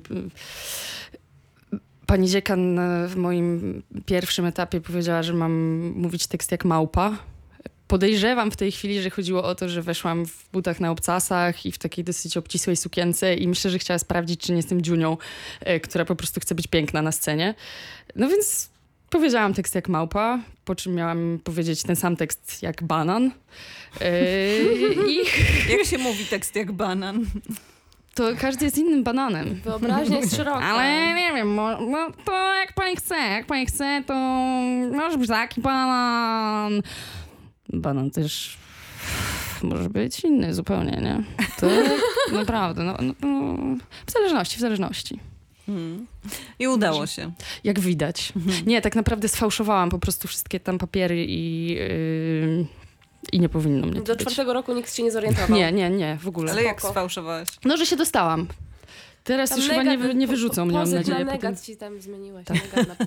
Pani 2.05 2.29
dziekan 2.29 2.79
w 3.07 3.15
moim 3.15 3.81
pierwszym 4.05 4.45
etapie 4.45 4.81
powiedziała, 4.81 5.23
że 5.23 5.33
mam 5.33 5.53
mówić 5.95 6.27
tekst 6.27 6.51
jak 6.51 6.65
małpa. 6.65 7.17
Podejrzewam 7.89 8.51
w 8.51 8.55
tej 8.55 8.71
chwili, 8.71 9.01
że 9.01 9.09
chodziło 9.09 9.43
o 9.43 9.55
to, 9.55 9.69
że 9.69 9.81
weszłam 9.81 10.25
w 10.25 10.49
butach 10.53 10.79
na 10.79 10.91
obcasach 10.91 11.65
i 11.65 11.71
w 11.71 11.77
takiej 11.77 12.03
dosyć 12.03 12.37
obcisłej 12.37 12.75
sukience 12.75 13.35
i 13.35 13.47
myślę, 13.47 13.71
że 13.71 13.79
chciała 13.79 13.99
sprawdzić, 13.99 14.41
czy 14.41 14.51
nie 14.51 14.57
jestem 14.57 14.81
dziunią, 14.81 15.17
e, 15.59 15.79
która 15.79 16.05
po 16.05 16.15
prostu 16.15 16.39
chce 16.39 16.55
być 16.55 16.67
piękna 16.67 17.01
na 17.01 17.11
scenie. 17.11 17.55
No 18.15 18.29
więc 18.29 18.69
powiedziałam 19.09 19.53
tekst 19.53 19.75
jak 19.75 19.89
małpa, 19.89 20.39
po 20.65 20.75
czym 20.75 20.95
miałam 20.95 21.39
powiedzieć 21.43 21.83
ten 21.83 21.95
sam 21.95 22.15
tekst 22.15 22.63
jak 22.63 22.83
banan. 22.83 23.31
Yy, 24.01 24.07
I 25.07 25.17
Jak 25.77 25.85
się 25.85 25.97
mówi 25.97 26.25
tekst 26.25 26.55
jak 26.55 26.71
banan? 26.71 27.25
to 28.19 28.23
każdy 28.41 28.65
jest 28.65 28.77
innym 28.77 29.03
bananem. 29.03 29.61
Wyobraźnia 29.63 30.17
jest 30.17 30.35
szeroka. 30.35 30.59
Ale 30.59 31.13
nie 31.13 31.33
wiem, 31.33 31.53
mo, 31.53 31.81
no, 31.81 32.07
to 32.25 32.55
jak 32.55 32.73
pani 32.73 32.95
chce, 32.95 33.15
jak 33.15 33.45
pani 33.45 33.65
chce, 33.65 34.03
to 34.07 34.13
może 34.91 35.17
być 35.17 35.27
taki 35.27 35.61
banan. 35.61 36.81
Banan 37.73 38.11
też 38.11 38.57
może 39.63 39.89
być 39.89 40.19
inny 40.19 40.53
zupełnie, 40.53 40.91
nie? 40.91 41.23
To 41.59 41.67
naprawdę, 42.39 42.83
no, 42.83 42.97
no, 43.01 43.13
no, 43.27 43.55
w 44.05 44.11
zależności, 44.11 44.57
w 44.57 44.59
zależności. 44.59 45.19
Hmm. 45.65 46.07
I 46.59 46.67
udało 46.67 47.07
się. 47.07 47.31
Jak 47.63 47.79
widać. 47.79 48.33
Nie, 48.65 48.81
tak 48.81 48.95
naprawdę 48.95 49.27
sfałszowałam 49.27 49.89
po 49.89 49.99
prostu 49.99 50.27
wszystkie 50.27 50.59
tam 50.59 50.77
papiery 50.77 51.25
i, 51.25 51.67
yy, 51.67 52.65
i 53.31 53.39
nie 53.39 53.49
powinno 53.49 53.87
mnie 53.87 53.95
Do 54.01 54.05
to 54.05 54.13
być. 54.15 54.21
czwartego 54.21 54.53
roku 54.53 54.73
nikt 54.73 54.95
się 54.95 55.03
nie 55.03 55.11
zorientował. 55.11 55.57
Nie, 55.57 55.71
nie, 55.71 55.89
nie, 55.89 56.17
w 56.21 56.27
ogóle. 56.27 56.51
Ale 56.51 56.63
jak 56.63 56.79
Spoko. 56.79 56.93
sfałszowałaś? 56.93 57.47
No, 57.65 57.77
że 57.77 57.85
się 57.85 57.95
dostałam. 57.95 58.47
Teraz 59.29 59.49
Tam 59.49 59.59
już 59.59 59.67
chyba 59.69 59.83
nie, 59.83 59.97
nie 60.15 60.27
po- 60.27 60.31
wyrzucą 60.31 60.65
mnie, 60.65 60.73
mam 60.77 60.91
nadzieję. 60.91 61.19
na 61.19 61.25
Potem. 61.25 61.41
negat 61.51 61.61
ci 61.65 61.77
tam 61.77 62.01
zmieniłaś. 62.01 62.45
Tak. 62.45 62.57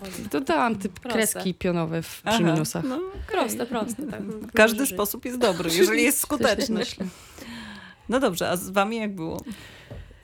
Pozyt. 0.01 0.29
Dodałam 0.33 0.77
typ 0.79 0.93
Proste. 1.01 1.19
kreski 1.19 1.55
pionowe 1.55 2.03
w, 2.03 2.07
przy 2.09 2.23
Aha, 2.25 2.39
minusach. 2.53 2.85
No, 2.89 3.01
Proste, 3.33 3.67
proste. 3.67 4.03
Tak. 4.03 4.21
każdy 4.55 4.87
sposób 4.87 5.25
jest 5.25 5.39
dobry, 5.39 5.71
jeżeli 5.75 6.03
jest 6.03 6.21
skuteczny. 6.21 6.83
No 8.09 8.21
dobrze, 8.21 8.49
a 8.51 8.57
z 8.57 8.71
wami 8.71 8.97
jak 8.97 9.15
było? 9.15 9.45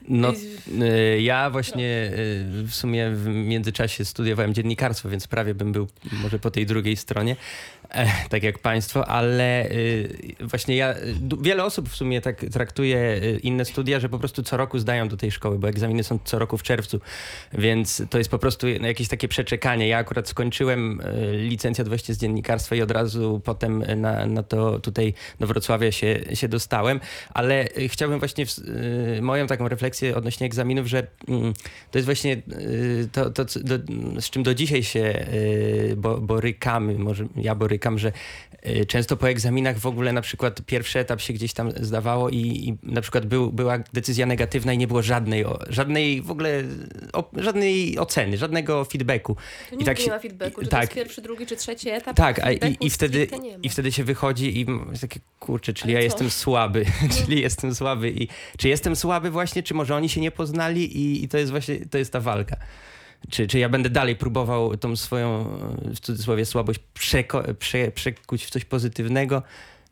No, 0.07 0.33
y, 0.81 1.21
ja 1.21 1.49
właśnie 1.49 2.11
y, 2.13 2.63
w 2.63 2.73
sumie 2.73 3.09
w 3.11 3.25
międzyczasie 3.27 4.05
studiowałem 4.05 4.53
dziennikarstwo, 4.53 5.09
więc 5.09 5.27
prawie 5.27 5.53
bym 5.55 5.71
był 5.71 5.87
może 6.23 6.39
po 6.39 6.51
tej 6.51 6.65
drugiej 6.65 6.97
stronie, 6.97 7.35
tak 8.29 8.43
jak 8.43 8.59
państwo, 8.59 9.07
ale 9.07 9.71
y, 9.71 10.35
właśnie 10.39 10.75
ja, 10.75 10.95
wiele 11.41 11.63
osób 11.63 11.89
w 11.89 11.95
sumie 11.95 12.21
tak 12.21 12.45
traktuje 12.51 12.97
y, 12.97 13.39
inne 13.43 13.65
studia, 13.65 13.99
że 13.99 14.09
po 14.09 14.19
prostu 14.19 14.43
co 14.43 14.57
roku 14.57 14.79
zdają 14.79 15.07
do 15.07 15.17
tej 15.17 15.31
szkoły, 15.31 15.59
bo 15.59 15.69
egzaminy 15.69 16.03
są 16.03 16.19
co 16.23 16.39
roku 16.39 16.57
w 16.57 16.63
czerwcu, 16.63 16.99
więc 17.53 18.03
to 18.09 18.17
jest 18.17 18.29
po 18.29 18.39
prostu 18.39 18.67
jakieś 18.67 19.07
takie 19.07 19.27
przeczekanie. 19.27 19.87
Ja 19.87 19.97
akurat 19.97 20.29
skończyłem 20.29 21.01
y, 21.01 21.37
licencjat 21.37 21.87
właśnie 21.87 22.13
z 22.13 22.17
dziennikarstwa 22.17 22.75
i 22.75 22.81
od 22.81 22.91
razu 22.91 23.41
potem 23.43 23.83
na, 24.01 24.25
na 24.25 24.43
to 24.43 24.79
tutaj 24.79 25.13
do 25.39 25.47
Wrocławia 25.47 25.91
się, 25.91 26.19
się 26.33 26.47
dostałem, 26.47 26.99
ale 27.33 27.67
chciałbym 27.87 28.19
właśnie 28.19 28.45
w, 28.45 28.51
moją 29.21 29.47
taką 29.47 29.67
refleksję 29.67 30.15
odnośnie 30.15 30.47
egzaminów, 30.47 30.87
że 30.87 31.07
mm, 31.27 31.53
to 31.91 31.97
jest 31.97 32.05
właśnie 32.05 32.41
to, 33.11 33.29
to 33.29 33.45
do, 33.45 33.77
z 34.21 34.29
czym 34.29 34.43
do 34.43 34.53
dzisiaj 34.53 34.83
się 34.83 35.25
bo, 35.97 36.17
borykamy, 36.21 36.99
może 36.99 37.27
ja 37.35 37.55
borykam, 37.55 37.78
że 37.97 38.11
y, 38.67 38.85
często 38.85 39.17
po 39.17 39.29
egzaminach 39.29 39.77
w 39.79 39.85
ogóle 39.85 40.13
na 40.13 40.21
przykład 40.21 40.61
pierwszy 40.65 40.99
etap 40.99 41.21
się 41.21 41.33
gdzieś 41.33 41.53
tam 41.53 41.71
zdawało 41.81 42.29
i, 42.29 42.37
i 42.37 42.77
na 42.83 43.01
przykład 43.01 43.25
był, 43.25 43.51
była 43.51 43.77
decyzja 43.93 44.25
negatywna 44.25 44.73
i 44.73 44.77
nie 44.77 44.87
było 44.87 45.01
żadnej, 45.01 45.45
żadnej 45.69 46.21
w 46.21 46.31
ogóle 46.31 46.63
o, 47.13 47.29
żadnej 47.37 47.99
oceny, 47.99 48.37
żadnego 48.37 48.85
feedbacku. 48.85 49.35
Tu 49.69 49.75
I 49.79 49.83
tak 49.85 49.99
nie 49.99 50.07
ma 50.07 50.19
feedbacku, 50.19 50.61
i- 50.61 50.63
czy 50.63 50.69
tak. 50.69 50.79
to 50.79 50.83
jest 50.83 50.93
pierwszy, 50.95 51.21
drugi 51.21 51.45
czy 51.45 51.55
trzeci 51.55 51.89
etap. 51.89 52.15
Tak, 52.15 52.39
a 52.39 52.51
i, 52.51 52.77
i, 52.81 52.89
wtedy, 52.89 53.27
i 53.63 53.69
wtedy 53.69 53.91
się 53.91 54.03
wychodzi 54.03 54.59
i 54.61 54.65
jest 54.89 55.01
takie, 55.01 55.19
kurczę, 55.39 55.73
czyli 55.73 55.93
Ale 55.95 56.03
ja 56.03 56.09
co? 56.09 56.13
jestem 56.15 56.29
słaby, 56.29 56.85
czyli 57.25 57.41
jestem 57.41 57.75
słaby 57.75 58.11
i 58.11 58.27
czy 58.57 58.69
jestem 58.69 58.95
słaby 58.95 59.31
właśnie, 59.31 59.63
czy 59.63 59.73
może 59.73 59.95
oni 59.95 60.09
się 60.09 60.21
nie 60.21 60.31
poznali 60.31 60.97
i, 60.97 61.23
i 61.23 61.27
to 61.27 61.37
jest 61.37 61.51
właśnie, 61.51 61.85
to 61.85 61.97
jest 61.97 62.13
ta 62.13 62.19
walka. 62.19 62.55
Czy, 63.29 63.47
czy 63.47 63.59
ja 63.59 63.69
będę 63.69 63.89
dalej 63.89 64.15
próbował 64.15 64.77
tą 64.77 64.95
swoją, 64.95 65.43
w 65.95 65.99
cudzysłowie, 65.99 66.45
słabość 66.45 66.79
przeko- 66.95 67.53
prze, 67.53 67.91
przekuć 67.91 68.45
w 68.45 68.49
coś 68.49 68.65
pozytywnego, 68.65 69.43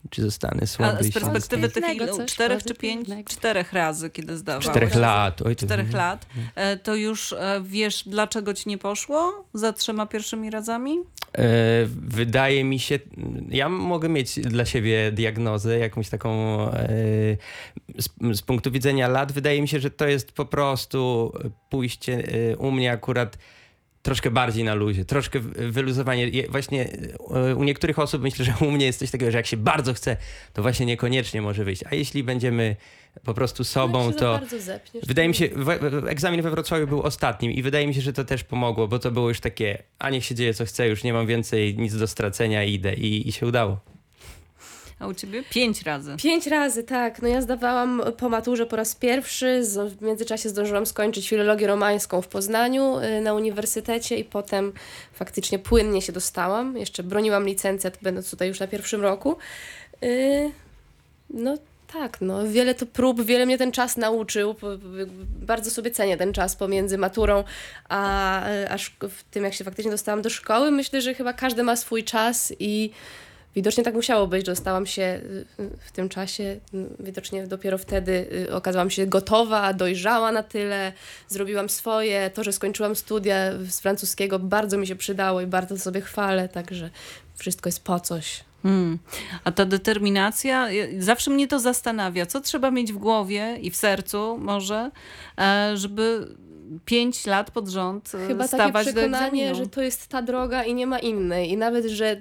czy 0.10 0.22
zostanę 0.22 0.68
słaby? 0.68 0.98
A 1.00 1.04
z 1.04 1.12
perspektywy 1.12 1.70
tych 1.70 1.96
ilu? 1.96 2.16
coś 2.18 2.32
Czterech 2.32 2.64
czy 2.64 2.74
pięć? 2.76 3.08
Czterech 3.26 3.74
razy, 3.74 4.10
kiedy 4.10 4.38
zdawałeś. 4.38 4.66
Czterech 4.66 4.96
lat. 4.96 5.42
Oj, 5.42 5.56
Czterech 5.56 5.94
lat. 5.94 6.26
E, 6.56 6.78
To 6.78 6.96
już 6.96 7.34
e, 7.34 7.62
wiesz, 7.64 8.04
dlaczego 8.06 8.54
ci 8.54 8.70
nie 8.70 8.78
poszło 8.78 9.46
za 9.54 9.74
trzema 9.74 10.06
pierwszymi 10.06 10.50
razami? 10.50 10.98
E, 11.38 11.44
wydaje 12.08 12.64
mi 12.64 12.80
się, 12.80 13.00
ja 13.50 13.70
mogę 13.70 14.10
mieć 14.10 14.40
dla 14.40 14.66
siebie 14.66 15.12
diagnozę, 15.12 15.80
jakąś 15.80 16.10
taką 16.10 16.62
e, 16.72 16.88
z, 17.98 18.10
z 18.38 18.42
punktu 18.42 18.72
widzenia 18.72 19.08
lat, 19.08 19.32
wydaje 19.32 19.62
mi 19.62 19.68
się, 19.68 19.80
że 19.80 19.92
to 19.92 20.08
jest 20.08 20.32
po 20.32 20.46
prostu 20.46 21.32
pójście 21.70 22.24
e, 22.52 22.58
u 22.58 22.72
mnie 22.72 22.92
akurat 22.92 23.38
troszkę 24.08 24.32
bardziej 24.32 24.64
na 24.64 24.76
luzie, 24.76 25.06
troszkę 25.06 25.40
wyluzowanie. 25.56 26.32
Właśnie 26.50 26.90
e, 27.50 27.56
u 27.56 27.64
niektórych 27.64 28.00
osób 28.00 28.22
myślę, 28.22 28.46
że 28.46 28.54
u 28.68 28.72
mnie 28.72 28.86
jest 28.86 29.00
coś 29.00 29.12
takiego, 29.12 29.32
że 29.32 29.38
jak 29.38 29.46
się 29.46 29.58
bardzo 29.58 29.94
chce, 29.94 30.18
to 30.54 30.62
właśnie 30.62 30.86
niekoniecznie 30.86 31.42
może 31.42 31.64
wyjść. 31.64 31.84
A 31.92 31.96
jeśli 31.96 32.24
będziemy 32.24 32.76
po 33.24 33.34
prostu 33.34 33.64
sobą, 33.64 34.04
No, 34.06 34.12
za 34.12 34.20
to... 34.20 34.32
bardzo 34.40 34.60
zepniesz, 34.60 35.06
Wydaje 35.06 35.28
mi 35.28 35.36
się, 35.36 35.50
egzamin 36.10 36.42
we 36.42 36.52
Wrocławiu 36.52 36.88
był 36.88 37.02
ostatnim 37.02 37.52
i 37.52 37.62
wydaje 37.62 37.88
mi 37.88 37.94
się, 37.94 38.02
że 38.02 38.14
to 38.14 38.26
też 38.26 38.44
pomogło, 38.44 38.88
bo 38.88 39.00
to 39.00 39.12
było 39.12 39.30
już 39.30 39.40
takie, 39.40 39.84
a 40.00 40.10
niech 40.10 40.26
się 40.26 40.36
dzieje 40.36 40.54
co 40.54 40.66
chce, 40.66 40.88
już 40.88 41.04
nie 41.04 41.14
mam 41.14 41.28
więcej 41.28 41.78
nic 41.78 41.98
do 41.98 42.08
stracenia, 42.08 42.64
idę 42.64 42.94
i, 42.94 43.30
i 43.30 43.32
się 43.32 43.48
udało. 43.48 43.80
A 45.00 45.08
u 45.08 45.14
ciebie? 45.14 45.44
Pięć 45.50 45.82
razy. 45.82 46.16
Pięć 46.18 46.48
razy, 46.48 46.84
tak. 46.84 47.22
No 47.22 47.28
ja 47.28 47.42
zdawałam 47.42 48.02
po 48.18 48.30
maturze 48.30 48.66
po 48.66 48.76
raz 48.76 48.96
pierwszy. 48.96 49.62
W 49.98 50.02
międzyczasie 50.02 50.50
zdążyłam 50.50 50.86
skończyć 50.86 51.30
filologię 51.30 51.68
romańską 51.68 52.22
w 52.22 52.28
Poznaniu 52.28 53.00
y, 53.00 53.22
na 53.22 53.34
uniwersytecie 53.34 54.18
i 54.18 54.24
potem 54.24 54.74
faktycznie 55.14 55.60
płynnie 55.60 56.02
się 56.02 56.14
dostałam. 56.14 56.78
Jeszcze 56.78 57.04
broniłam 57.04 57.46
licencjat, 57.46 57.98
będąc 58.02 58.30
tutaj 58.30 58.48
już 58.48 58.60
na 58.60 58.68
pierwszym 58.68 59.02
roku. 59.02 59.38
Y, 60.04 60.52
No 61.30 61.58
tak, 61.94 62.22
no 62.22 62.48
wiele 62.48 62.76
to 62.76 62.86
prób, 62.86 63.22
wiele 63.22 63.46
mnie 63.46 63.58
ten 63.58 63.72
czas 63.72 63.98
nauczył. 63.98 64.56
Bardzo 65.42 65.72
sobie 65.72 65.92
cenię 65.92 66.18
ten 66.18 66.34
czas 66.34 66.56
pomiędzy 66.56 66.98
maturą 66.98 67.44
a, 67.90 68.42
a 68.70 68.78
w 69.10 69.24
tym, 69.32 69.44
jak 69.44 69.54
się 69.54 69.64
faktycznie 69.64 69.92
dostałam 69.92 70.22
do 70.22 70.30
szkoły. 70.30 70.72
Myślę, 70.72 71.02
że 71.02 71.14
chyba 71.14 71.34
każdy 71.34 71.64
ma 71.64 71.76
swój 71.76 72.04
czas 72.04 72.54
i 72.60 72.92
widocznie 73.58 73.84
tak 73.84 73.94
musiało 73.94 74.28
być, 74.28 74.46
że 74.46 74.52
dostałam 74.52 74.86
się 74.86 75.02
y, 75.02 75.46
y, 75.60 75.70
w 75.86 75.92
tym 75.92 76.10
czasie, 76.10 76.60
widocznie 77.00 77.48
dopiero 77.48 77.78
wtedy 77.78 78.28
y, 78.50 78.54
okazałam 78.54 78.90
się 78.90 79.08
gotowa, 79.08 79.74
dojrzała 79.74 80.32
na 80.32 80.44
tyle, 80.44 80.94
zrobiłam 81.28 81.70
swoje. 81.70 82.30
To, 82.30 82.44
że 82.44 82.54
skończyłam 82.54 82.96
studia 82.96 83.36
z 83.70 83.80
francuskiego 83.80 84.40
bardzo 84.40 84.78
mi 84.78 84.88
się 84.88 84.96
przydało 84.96 85.42
i 85.42 85.48
bardzo 85.48 85.78
sobie 85.78 86.02
chwalę, 86.02 86.50
także 86.50 86.90
wszystko 87.36 87.68
jest 87.68 87.84
po 87.84 88.00
coś. 88.00 88.44
Hmm. 88.64 89.00
A 89.44 89.52
ta 89.52 89.66
determinacja, 89.66 90.68
zawsze 91.00 91.32
mnie 91.32 91.48
to 91.48 91.60
zastanawia, 91.60 92.26
co 92.26 92.42
trzeba 92.42 92.72
mieć 92.72 92.94
w 92.94 92.98
głowie 92.98 93.58
i 93.62 93.72
w 93.72 93.76
sercu 93.76 94.38
może, 94.38 94.92
e, 95.40 95.72
żeby 95.78 96.28
pięć 96.86 97.26
lat 97.26 97.52
pod 97.52 97.68
rząd 97.68 98.12
e, 98.16 98.28
Chyba 98.28 98.48
takie 98.48 98.64
stawać 98.64 98.86
do 98.86 98.94
przekonanie, 98.94 99.56
że 99.56 99.68
to 99.68 99.82
jest 99.82 100.08
ta 100.08 100.22
droga 100.22 100.64
i 100.64 100.74
nie 100.74 100.88
ma 100.88 101.00
innej. 101.00 101.52
I 101.52 101.58
nawet, 101.58 101.86
że 101.86 102.18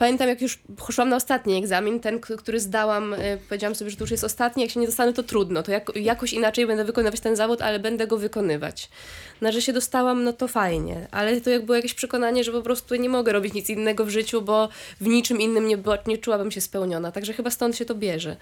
pamiętam, 0.00 0.28
jak 0.28 0.42
już 0.42 0.58
poszłam 0.76 1.08
na 1.08 1.16
ostatni 1.16 1.58
egzamin, 1.58 2.00
ten, 2.00 2.20
który 2.20 2.60
zdałam, 2.60 3.14
y, 3.14 3.38
powiedziałam 3.48 3.74
sobie, 3.74 3.90
że 3.90 3.96
to 3.96 4.04
już 4.04 4.10
jest 4.10 4.24
ostatni, 4.24 4.62
jak 4.62 4.72
się 4.72 4.80
nie 4.80 4.86
dostanę, 4.86 5.12
to 5.12 5.22
trudno. 5.22 5.62
To 5.62 5.72
jak, 5.72 5.96
jakoś 5.96 6.32
inaczej 6.32 6.66
będę 6.66 6.84
wykonywać 6.84 7.20
ten 7.20 7.36
zawód, 7.36 7.62
ale 7.62 7.78
będę 7.78 8.06
go 8.06 8.16
wykonywać. 8.16 8.88
Na 9.40 9.52
że 9.52 9.62
się 9.62 9.72
dostałam, 9.72 10.24
no 10.24 10.32
to 10.32 10.48
fajnie. 10.48 11.08
Ale 11.10 11.40
to 11.40 11.50
jak 11.50 11.64
było 11.64 11.76
jakieś 11.76 11.94
przekonanie, 11.94 12.44
że 12.44 12.52
po 12.52 12.62
prostu 12.62 12.94
nie 12.94 13.08
mogę 13.08 13.32
robić 13.32 13.54
nic 13.54 13.70
innego 13.70 14.04
w 14.04 14.08
życiu, 14.08 14.42
bo 14.42 14.68
w 15.00 15.06
niczym 15.06 15.40
innym 15.40 15.68
nie, 15.68 15.78
nie 16.06 16.18
czułabym 16.18 16.50
się 16.50 16.60
spełniona. 16.60 17.12
Także 17.12 17.32
chyba 17.32 17.50
stąd 17.50 17.76
się 17.76 17.84
to 17.84 17.94
bierze. 17.94 18.36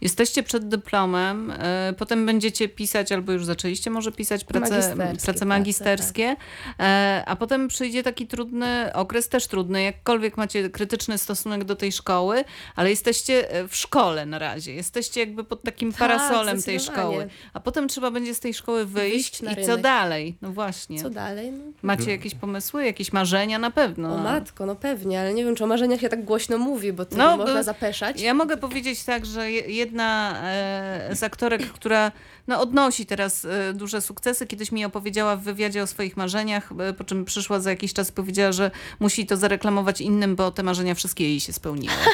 Jesteście 0.00 0.42
przed 0.42 0.68
dyplomem, 0.68 1.50
e, 1.50 1.94
potem 1.98 2.26
będziecie 2.26 2.68
pisać, 2.68 3.12
albo 3.12 3.32
już 3.32 3.44
zaczęliście 3.44 3.90
może 3.90 4.12
pisać 4.12 4.44
prace 4.44 4.70
Magisterskie 4.70 4.96
prace, 4.96 5.24
prace, 5.24 5.44
magisterskie, 5.44 6.36
e, 6.80 7.22
a 7.26 7.36
potem 7.36 7.68
przyjdzie 7.68 8.02
taki 8.02 8.26
trudny 8.26 8.90
okres, 8.94 9.28
też 9.28 9.46
trudny, 9.46 9.82
jakkolwiek 9.82 10.36
macie 10.36 10.67
krytyczny 10.70 11.18
stosunek 11.18 11.64
do 11.64 11.76
tej 11.76 11.92
szkoły, 11.92 12.44
ale 12.76 12.90
jesteście 12.90 13.50
e, 13.50 13.68
w 13.68 13.76
szkole 13.76 14.26
na 14.26 14.38
razie, 14.38 14.74
jesteście 14.74 15.20
jakby 15.20 15.44
pod 15.44 15.62
takim 15.62 15.90
Tak, 15.92 15.98
parasolem 15.98 16.62
tej 16.62 16.80
szkoły, 16.80 17.28
a 17.52 17.60
potem 17.60 17.88
trzeba 17.88 18.10
będzie 18.10 18.34
z 18.34 18.40
tej 18.40 18.54
szkoły 18.54 18.84
wyjść, 18.86 19.42
Wyjść 19.42 19.58
i 19.62 19.66
co 19.66 19.76
dalej? 19.76 20.36
No 20.42 20.52
właśnie. 20.52 21.02
Co 21.02 21.10
dalej? 21.10 21.52
No, 21.52 21.64
Macie 21.82 22.10
jakieś 22.10 22.34
pomysły, 22.34 22.84
jakieś 22.84 23.12
marzenia? 23.12 23.58
Na 23.58 23.70
pewno. 23.70 24.14
o 24.14 24.18
matko, 24.18 24.66
no 24.66 24.74
pewnie, 24.76 25.20
ale 25.20 25.34
nie 25.34 25.44
wiem, 25.44 25.54
czy 25.56 25.64
o 25.64 25.66
marzeniach 25.66 26.00
się 26.00 26.08
tak 26.08 26.24
głośno 26.24 26.58
mówi, 26.58 26.92
bo 26.92 27.04
to 27.04 27.16
No, 27.16 27.36
można 27.36 27.54
bo- 27.54 27.62
zapeszać. 27.62 28.20
Ja 28.20 28.34
mogę 28.34 28.56
powiedzieć 28.56 29.04
tak, 29.04 29.26
że 29.26 29.50
je- 29.50 29.60
jedna 29.74 30.34
e, 30.44 31.16
z 31.16 31.22
aktorek, 31.22 31.72
która 31.72 32.12
no, 32.48 32.60
odnosi 32.60 33.06
teraz 33.06 33.44
e, 33.44 33.74
duże 33.74 34.00
sukcesy, 34.00 34.46
kiedyś 34.46 34.72
mi 34.72 34.84
opowiedziała 34.84 35.36
w 35.36 35.42
wywiadzie 35.42 35.82
o 35.82 35.86
swoich 35.86 36.16
marzeniach, 36.16 36.72
e, 36.80 36.92
po 36.92 37.04
czym 37.04 37.24
przyszła 37.24 37.60
za 37.60 37.70
jakiś 37.70 37.92
czas 37.92 38.10
i 38.10 38.12
powiedziała, 38.12 38.52
że 38.52 38.70
musi 39.00 39.26
to 39.26 39.36
zareklamować 39.36 40.00
innym, 40.00 40.36
bo 40.36 40.50
te 40.50 40.62
marzenia 40.62 40.94
wszystkie 40.94 41.24
jej 41.24 41.40
się 41.40 41.52
spełniły. 41.52 41.94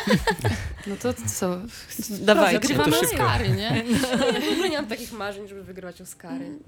No 0.87 0.97
to 0.97 1.15
co? 1.27 1.59
Dawajcie. 2.11 2.61
Wygrywamy 2.61 2.93
szybko. 2.93 3.07
Oscary, 3.07 3.49
nie? 3.49 3.85
Ja 4.63 4.69
nie 4.69 4.77
mam 4.77 4.87
takich 4.87 5.13
marzeń, 5.13 5.49
żeby 5.49 5.65
wygrywać 5.65 6.01
Oscary. 6.01 6.59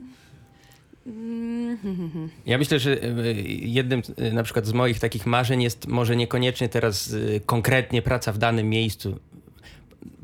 Ja 2.47 2.59
myślę, 2.59 2.79
że 2.79 3.05
y, 3.05 3.35
jednym 3.61 4.03
na 4.33 4.43
przykład 4.43 4.67
z 4.67 4.73
moich 4.73 5.01
takich 5.01 5.27
marzeń 5.27 5.63
jest 5.63 5.87
może 5.87 6.17
niekoniecznie 6.17 6.69
teraz 6.69 7.15
konkretnie 7.47 8.03
praca 8.03 8.33
w 8.33 8.39
danym 8.39 8.69
miejscu. 8.69 9.19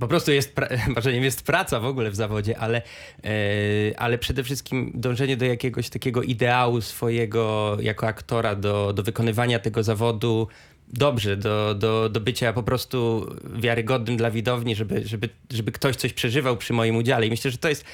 Po 0.00 0.08
prostu 0.08 0.32
jest 0.32 0.52
marzeniem 0.94 1.24
jest 1.24 1.42
praca 1.42 1.80
w 1.80 1.84
ogóle 1.84 2.10
w 2.10 2.16
zawodzie, 2.16 2.58
ale, 2.58 2.82
e, 3.24 3.30
ale 3.96 4.18
przede 4.18 4.44
wszystkim 4.44 4.92
dążenie 4.94 5.36
do 5.36 5.44
jakiegoś 5.44 5.88
takiego 5.88 6.22
ideału 6.22 6.80
swojego 6.80 7.76
jako 7.80 8.06
aktora, 8.06 8.54
do, 8.54 8.92
do 8.92 9.02
wykonywania 9.02 9.58
tego 9.58 9.82
zawodu 9.82 10.48
dobrze, 10.92 11.36
do, 11.36 11.74
do, 11.74 12.08
do 12.08 12.20
bycia 12.20 12.52
po 12.52 12.62
prostu 12.62 13.26
wiarygodnym 13.54 14.16
dla 14.16 14.30
widowni, 14.30 14.74
żeby, 14.74 15.02
żeby, 15.06 15.28
żeby 15.50 15.72
ktoś 15.72 15.96
coś 15.96 16.12
przeżywał 16.12 16.56
przy 16.56 16.72
moim 16.72 16.96
udziale. 16.96 17.26
I 17.26 17.30
myślę, 17.30 17.50
że 17.50 17.58
to 17.58 17.68
jest 17.68 17.84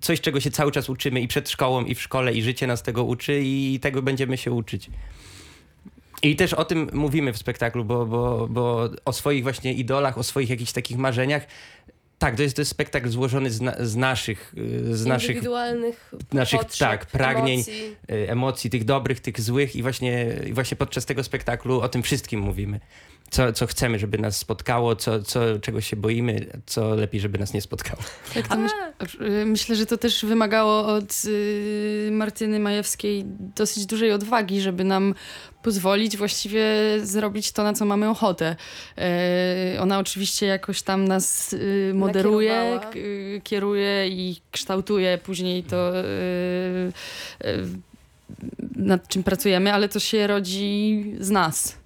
coś, 0.00 0.20
czego 0.20 0.40
się 0.40 0.50
cały 0.50 0.72
czas 0.72 0.90
uczymy 0.90 1.20
i 1.20 1.28
przed 1.28 1.50
szkołą, 1.50 1.84
i 1.84 1.94
w 1.94 2.02
szkole, 2.02 2.32
i 2.32 2.42
życie 2.42 2.66
nas 2.66 2.82
tego 2.82 3.04
uczy, 3.04 3.40
i 3.44 3.80
tego 3.82 4.02
będziemy 4.02 4.36
się 4.36 4.52
uczyć. 4.52 4.90
I 6.22 6.36
też 6.36 6.54
o 6.54 6.64
tym 6.64 6.90
mówimy 6.92 7.32
w 7.32 7.38
spektaklu, 7.38 7.84
bo, 7.84 8.06
bo, 8.06 8.48
bo 8.50 8.90
o 9.04 9.12
swoich 9.12 9.42
właśnie 9.42 9.72
idolach, 9.72 10.18
o 10.18 10.22
swoich 10.22 10.50
jakichś 10.50 10.72
takich 10.72 10.98
marzeniach. 10.98 11.46
Tak, 12.18 12.36
to 12.36 12.42
jest, 12.42 12.56
to 12.56 12.62
jest 12.62 12.70
spektakl 12.70 13.08
złożony 13.08 13.50
z, 13.50 13.60
na, 13.60 13.74
z 13.80 13.96
naszych, 13.96 14.54
y, 14.58 14.96
z 14.96 15.06
naszych 15.06 15.30
Indywidualnych 15.30 16.14
naszych, 16.32 16.60
potrzeb, 16.60 16.88
tak, 16.88 17.06
pragnień, 17.06 17.58
emocji. 17.58 17.96
y, 18.10 18.30
emocji, 18.30 18.70
tych 18.70 18.84
dobrych, 18.84 19.20
tych 19.20 19.40
złych 19.40 19.76
i 19.76 19.82
właśnie, 19.82 20.26
właśnie 20.52 20.76
podczas 20.76 21.06
tego 21.06 21.24
spektaklu 21.24 21.80
o 21.80 21.88
tym 21.88 22.02
wszystkim 22.02 22.40
mówimy. 22.40 22.80
Co, 23.30 23.52
co 23.52 23.66
chcemy, 23.66 23.98
żeby 23.98 24.18
nas 24.18 24.36
spotkało, 24.36 24.96
co, 24.96 25.22
co, 25.22 25.40
czego 25.60 25.80
się 25.80 25.96
boimy, 25.96 26.46
co 26.66 26.94
lepiej, 26.94 27.20
żeby 27.20 27.38
nas 27.38 27.54
nie 27.54 27.60
spotkało. 27.60 28.02
Tak, 28.34 28.48
to 28.48 28.56
myśl, 28.56 28.74
y, 29.22 29.46
myślę, 29.46 29.76
że 29.76 29.86
to 29.86 29.98
też 29.98 30.24
wymagało 30.24 30.86
od 30.86 31.24
y, 31.24 32.08
Martyny 32.12 32.60
Majewskiej 32.60 33.24
dosyć 33.56 33.86
dużej 33.86 34.12
odwagi, 34.12 34.60
żeby 34.60 34.84
nam 34.84 35.14
pozwolić 35.62 36.16
właściwie 36.16 36.64
zrobić 37.02 37.52
to, 37.52 37.62
na 37.64 37.72
co 37.72 37.84
mamy 37.84 38.08
ochotę. 38.08 38.56
E, 38.98 39.76
ona 39.80 39.98
oczywiście 39.98 40.46
jakoś 40.46 40.82
tam 40.82 41.08
nas 41.08 41.52
y, 41.52 41.92
moderuje, 41.94 42.80
k- 42.80 42.96
y, 42.98 43.40
kieruje 43.44 44.08
i 44.08 44.40
kształtuje 44.50 45.18
później 45.18 45.62
to, 45.64 45.92
y, 46.00 46.92
nad 48.76 49.08
czym 49.08 49.22
pracujemy, 49.22 49.72
ale 49.72 49.88
to 49.88 50.00
się 50.00 50.26
rodzi 50.26 51.04
z 51.20 51.30
nas. 51.30 51.76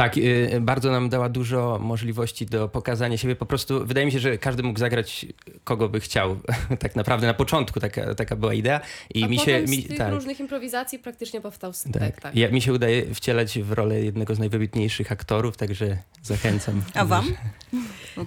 Tak, 0.00 0.16
y, 0.18 0.60
bardzo 0.60 0.90
nam 0.90 1.08
dała 1.08 1.28
dużo 1.28 1.78
możliwości 1.82 2.46
do 2.46 2.68
pokazania 2.68 3.16
siebie. 3.16 3.36
Po 3.36 3.46
prostu 3.46 3.86
wydaje 3.86 4.06
mi 4.06 4.12
się, 4.12 4.18
że 4.18 4.38
każdy 4.38 4.62
mógł 4.62 4.78
zagrać 4.78 5.26
kogo 5.64 5.88
by 5.88 6.00
chciał. 6.00 6.36
tak 6.78 6.96
naprawdę 6.96 7.26
na 7.26 7.34
początku 7.34 7.80
taka, 7.80 8.14
taka 8.14 8.36
była 8.36 8.54
idea. 8.54 8.80
I 9.14 9.24
A 9.24 9.26
mi 9.26 9.38
się. 9.38 9.60
Mi, 9.60 9.82
z 9.82 9.88
tych 9.88 9.98
tak, 9.98 10.12
różnych 10.12 10.40
improwizacji 10.40 10.98
praktycznie 10.98 11.40
powstał 11.40 11.72
tak. 11.72 11.80
spektakl. 11.80 12.38
Ja, 12.38 12.48
mi 12.48 12.62
się 12.62 12.72
udaje 12.72 13.14
wcielać 13.14 13.58
w 13.58 13.72
rolę 13.72 14.00
jednego 14.00 14.34
z 14.34 14.38
najwybitniejszych 14.38 15.12
aktorów, 15.12 15.56
także 15.56 15.96
zachęcam. 16.22 16.82
A 16.94 17.04
wam? 17.04 17.34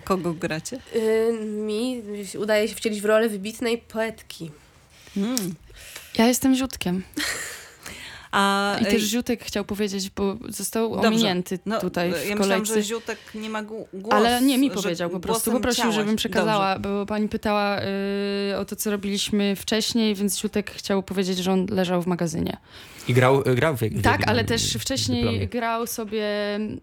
Kogo 0.03 0.33
gracie? 0.33 0.79
Y, 0.95 1.33
mi 1.43 2.01
udaje 2.39 2.67
się 2.67 2.75
wcielić 2.75 3.01
w 3.01 3.05
rolę 3.05 3.29
wybitnej 3.29 3.77
poetki. 3.77 4.51
Hmm. 5.15 5.55
ja 6.17 6.27
jestem 6.27 6.55
ziutkiem. 6.55 7.03
A, 8.35 8.77
I 8.81 8.85
też 8.85 9.01
Ziutek 9.03 9.43
chciał 9.43 9.65
powiedzieć, 9.65 10.09
bo 10.09 10.35
został 10.49 10.89
Dobrze. 10.91 11.07
ominięty 11.07 11.59
no, 11.65 11.79
tutaj 11.81 12.09
w 12.09 12.13
ja 12.13 12.19
kolejce. 12.19 12.35
myślałam, 12.39 12.65
że 12.65 12.83
Ziutek 12.83 13.17
nie 13.35 13.49
ma 13.49 13.63
głosu. 13.63 13.87
Ale 14.11 14.41
nie 14.41 14.57
mi 14.57 14.71
powiedział 14.71 15.09
po 15.09 15.19
prostu. 15.19 15.51
Poprosił, 15.51 15.81
ciała. 15.81 15.93
żebym 15.95 16.15
przekazała, 16.15 16.73
Dobrze. 16.79 16.89
bo 16.89 17.05
pani 17.05 17.29
pytała 17.29 17.79
y, 17.81 18.57
o 18.57 18.65
to, 18.65 18.75
co 18.75 18.91
robiliśmy 18.91 19.55
wcześniej, 19.55 20.15
więc 20.15 20.39
Ziutek 20.39 20.71
chciał 20.71 21.03
powiedzieć, 21.03 21.37
że 21.37 21.51
on 21.51 21.65
leżał 21.69 22.01
w 22.01 22.07
magazynie. 22.07 22.57
I 23.07 23.13
grał, 23.13 23.43
grał 23.55 23.75
w, 23.75 23.79
w 23.81 24.01
Tak, 24.01 24.27
ale 24.27 24.43
w- 24.43 24.47
też 24.47 24.77
w 24.77 24.81
wcześniej 24.81 25.23
dyplomie. 25.23 25.47
grał 25.47 25.87
sobie 25.87 26.55
mm, 26.55 26.79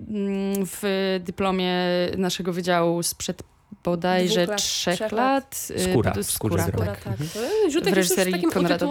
w 0.67 0.83
dyplomie 1.25 1.75
naszego 2.17 2.53
wydziału 2.53 3.03
sprzed 3.03 3.43
bodajże 3.85 4.47
lat, 4.47 4.59
trzech, 4.63 4.95
trzech 4.95 5.13
lat. 5.13 5.69
y, 5.71 5.91
Skóra, 5.91 6.15
skóra, 6.23 6.57
zrobił. 6.65 6.73
Która, 6.73 6.87
tak. 6.95 7.05
tak. 7.05 7.21
Mhm. 7.21 7.71
Ziutek 7.71 7.95
W 7.95 7.97
jest 7.97 8.11
już 8.11 8.19
reżyserii 8.19 8.33
takim 8.35 8.51
Konrada. 8.51 8.87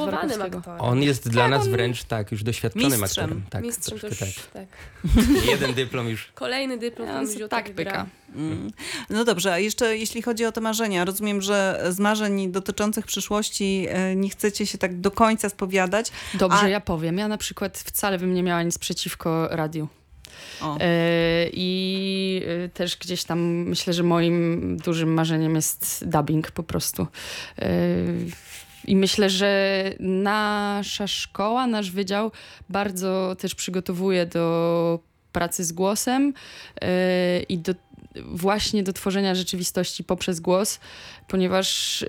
On 0.80 1.04
jest 1.04 1.30
dla 1.30 1.42
Tak, 1.42 1.52
nas 1.52 1.68
wręcz 1.68 2.04
tak, 2.04 2.32
już 2.32 2.44
doświadczonym 2.44 3.02
Mistrzem. 3.02 3.24
aktorem. 3.26 3.44
Tak, 3.50 3.64
Mistrzem 3.64 4.00
to 4.00 4.08
troszkę 4.08 4.26
już, 4.26 4.36
tak. 4.36 4.46
tak. 4.54 4.68
Jeden 5.52 5.74
dyplom 5.74 6.10
już. 6.10 6.32
Kolejny 6.36 6.78
dyplom, 6.78 7.08
Ja, 7.08 7.20
on 7.20 7.50
tak 7.50 7.76
pyka. 7.76 8.06
Mm. 8.36 8.72
No 9.10 9.26
dobrze, 9.26 9.54
a 9.54 9.60
jeszcze 9.60 9.98
jeśli 9.98 10.22
chodzi 10.22 10.46
o 10.46 10.52
te 10.52 10.62
marzenia, 10.62 11.06
rozumiem, 11.06 11.42
że 11.42 11.84
z 11.90 12.00
marzeń 12.00 12.52
dotyczących 12.52 13.06
przyszłości 13.06 13.86
e, 13.90 14.16
nie 14.16 14.30
chcecie 14.30 14.66
się 14.68 14.78
tak 14.78 15.00
do 15.00 15.12
końca 15.12 15.50
spowiadać. 15.50 16.12
Dobrze, 16.34 16.60
A- 16.60 16.68
ja 16.68 16.80
powiem. 16.80 17.18
Ja 17.18 17.28
na 17.28 17.38
przykład 17.38 17.78
wcale 17.78 18.18
bym 18.20 18.34
nie 18.34 18.44
miała 18.44 18.64
nic 18.64 18.78
przeciwko 18.78 19.48
radiu. 19.52 19.88
E, 20.80 21.50
I 21.54 22.42
e, 22.66 22.70
też 22.70 22.98
gdzieś 22.98 23.24
tam 23.24 23.40
myślę, 23.42 23.94
że 23.94 24.04
moim 24.04 24.78
dużym 24.78 25.14
marzeniem 25.14 25.56
jest 25.56 26.06
dubbing 26.08 26.52
po 26.52 26.64
prostu. 26.64 27.08
E, 27.62 27.68
I 28.86 28.96
myślę, 28.96 29.30
że 29.30 29.84
nasza 30.00 31.08
szkoła, 31.08 31.68
nasz 31.68 31.92
wydział 31.92 32.32
bardzo 32.70 33.36
też 33.40 33.56
przygotowuje 33.56 34.26
do 34.26 35.00
pracy 35.32 35.64
z 35.64 35.72
głosem 35.72 36.34
i 37.50 37.58
do, 37.58 37.74
właśnie 38.26 38.84
do 38.84 38.94
tworzenia 38.94 39.36
rzeczywistości 39.36 40.04
poprzez 40.04 40.40
głos, 40.40 40.80
ponieważ 41.28 42.06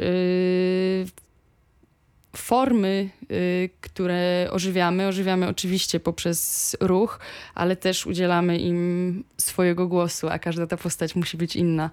formy, 2.36 3.10
y, 3.30 3.70
które 3.80 4.48
ożywiamy, 4.50 5.06
ożywiamy 5.06 5.48
oczywiście 5.48 6.00
poprzez 6.00 6.76
ruch, 6.80 7.20
ale 7.54 7.76
też 7.76 8.06
udzielamy 8.06 8.58
im 8.58 9.24
swojego 9.36 9.86
głosu, 9.86 10.28
a 10.28 10.38
każda 10.38 10.66
ta 10.66 10.76
postać 10.76 11.16
musi 11.16 11.36
być 11.36 11.56
inna. 11.56 11.90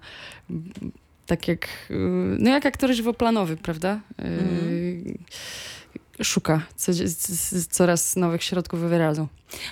Tak 1.26 1.48
jak, 1.48 1.68
y, 1.90 1.94
no 2.38 2.50
jak 2.50 2.66
aktor 2.66 2.92
żywoplanowy, 2.92 3.56
prawda? 3.56 4.00
Y, 4.20 5.18
Szuka 6.22 6.62
co, 6.76 6.92
coraz 7.70 8.16
nowych 8.16 8.42
środków 8.42 8.80
wyrazu. 8.80 9.28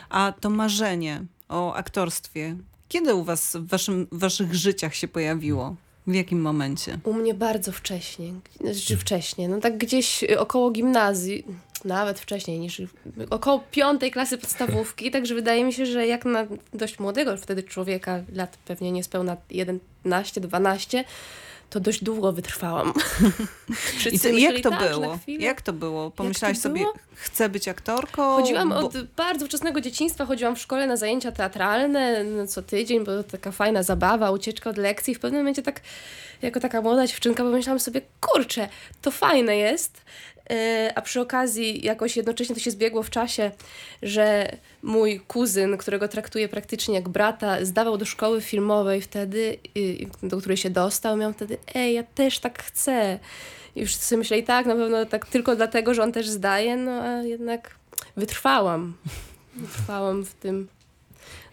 A 0.08 0.32
to 0.40 0.50
marzenie 0.50 1.24
o 1.48 1.74
aktorstwie, 1.74 2.56
Kiedy 2.88 3.14
u 3.14 3.24
was 3.24 3.56
w, 3.56 3.66
waszym, 3.66 4.06
w 4.12 4.18
waszych 4.18 4.54
życiach 4.54 4.94
się 4.94 5.08
pojawiło? 5.08 5.76
W 6.06 6.14
jakim 6.14 6.40
momencie? 6.40 6.98
U 7.04 7.12
mnie 7.12 7.34
bardzo 7.34 7.72
wcześnie, 7.72 8.32
znaczy 8.60 8.96
wcześnie, 8.96 9.48
no 9.48 9.60
tak 9.60 9.78
gdzieś 9.78 10.24
około 10.24 10.70
gimnazji, 10.70 11.44
nawet 11.84 12.20
wcześniej 12.20 12.58
niż 12.58 12.82
około 13.30 13.64
piątej 13.70 14.10
klasy 14.10 14.38
podstawówki, 14.38 15.10
także 15.10 15.34
wydaje 15.34 15.64
mi 15.64 15.72
się, 15.72 15.86
że 15.86 16.06
jak 16.06 16.24
na 16.24 16.46
dość 16.74 16.98
młodego 16.98 17.36
wtedy 17.36 17.62
człowieka, 17.62 18.22
lat 18.32 18.58
pewnie 18.64 18.92
niespełna 18.92 19.36
11-12, 19.50 21.04
to 21.70 21.80
dość 21.80 22.04
długo 22.04 22.32
wytrwałam. 22.32 22.92
I 23.70 23.74
Wszyscy 23.98 24.18
co, 24.18 24.28
jak 24.28 24.60
to 24.60 24.70
tak, 24.70 24.90
było? 24.90 25.18
Jak 25.26 25.62
to 25.62 25.72
było? 25.72 26.10
Pomyślałaś 26.10 26.58
sobie, 26.58 26.80
było? 26.80 26.94
chcę 27.14 27.48
być 27.48 27.68
aktorką? 27.68 28.36
Chodziłam 28.36 28.68
Bo- 28.68 28.76
od 28.76 29.02
bardzo 29.02 29.46
wczesnego 29.46 29.80
dzieciństwa, 29.80 30.26
chodziłam 30.26 30.56
w 30.56 30.58
szkole 30.58 30.86
na 30.86 30.96
zajęcia 30.96 31.32
teatralne 31.32 32.24
no, 32.24 32.46
co 32.46 32.62
tydzień, 32.62 33.04
bo 33.04 33.22
to 33.22 33.24
taka 33.24 33.52
fajna 33.52 33.82
zabawa, 33.82 34.30
ucieczka 34.30 34.70
od 34.70 34.76
lekcji. 34.76 35.14
W 35.14 35.20
pewnym 35.20 35.40
momencie 35.40 35.62
tak, 35.62 35.80
jako 36.42 36.60
taka 36.60 36.82
młoda 36.82 37.06
dziewczynka 37.06 37.42
pomyślałam 37.42 37.80
sobie, 37.80 38.00
kurczę, 38.20 38.68
to 39.02 39.10
fajne 39.10 39.56
jest. 39.56 40.00
A 40.94 41.02
przy 41.02 41.20
okazji 41.20 41.86
jakoś 41.86 42.16
jednocześnie 42.16 42.54
to 42.54 42.60
się 42.60 42.70
zbiegło 42.70 43.02
w 43.02 43.10
czasie, 43.10 43.50
że 44.02 44.56
mój 44.82 45.20
kuzyn, 45.20 45.76
którego 45.76 46.08
traktuję 46.08 46.48
praktycznie 46.48 46.94
jak 46.94 47.08
brata, 47.08 47.64
zdawał 47.64 47.98
do 47.98 48.04
szkoły 48.04 48.40
filmowej 48.40 49.02
wtedy, 49.02 49.58
do 50.22 50.38
której 50.38 50.56
się 50.56 50.70
dostał, 50.70 51.16
miał 51.16 51.32
wtedy, 51.32 51.58
ej, 51.74 51.94
ja 51.94 52.02
też 52.02 52.38
tak 52.38 52.62
chcę. 52.62 53.18
I 53.76 53.80
już 53.80 53.94
sobie 53.94 54.18
myśleli, 54.18 54.42
tak, 54.42 54.66
na 54.66 54.74
pewno 54.74 55.06
tak 55.06 55.26
tylko 55.26 55.56
dlatego, 55.56 55.94
że 55.94 56.02
on 56.02 56.12
też 56.12 56.28
zdaje, 56.28 56.76
no 56.76 57.02
a 57.02 57.22
jednak 57.22 57.76
wytrwałam. 58.16 58.96
Wytrwałam 59.56 60.24
w 60.24 60.34
tym. 60.34 60.68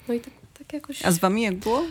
No 0.07 0.13
i 0.13 0.19
tak 0.19 0.42
jakoś. 0.73 1.05
A 1.05 1.11
z 1.11 1.19
wami 1.19 1.41
jak 1.41 1.55
było? 1.55 1.83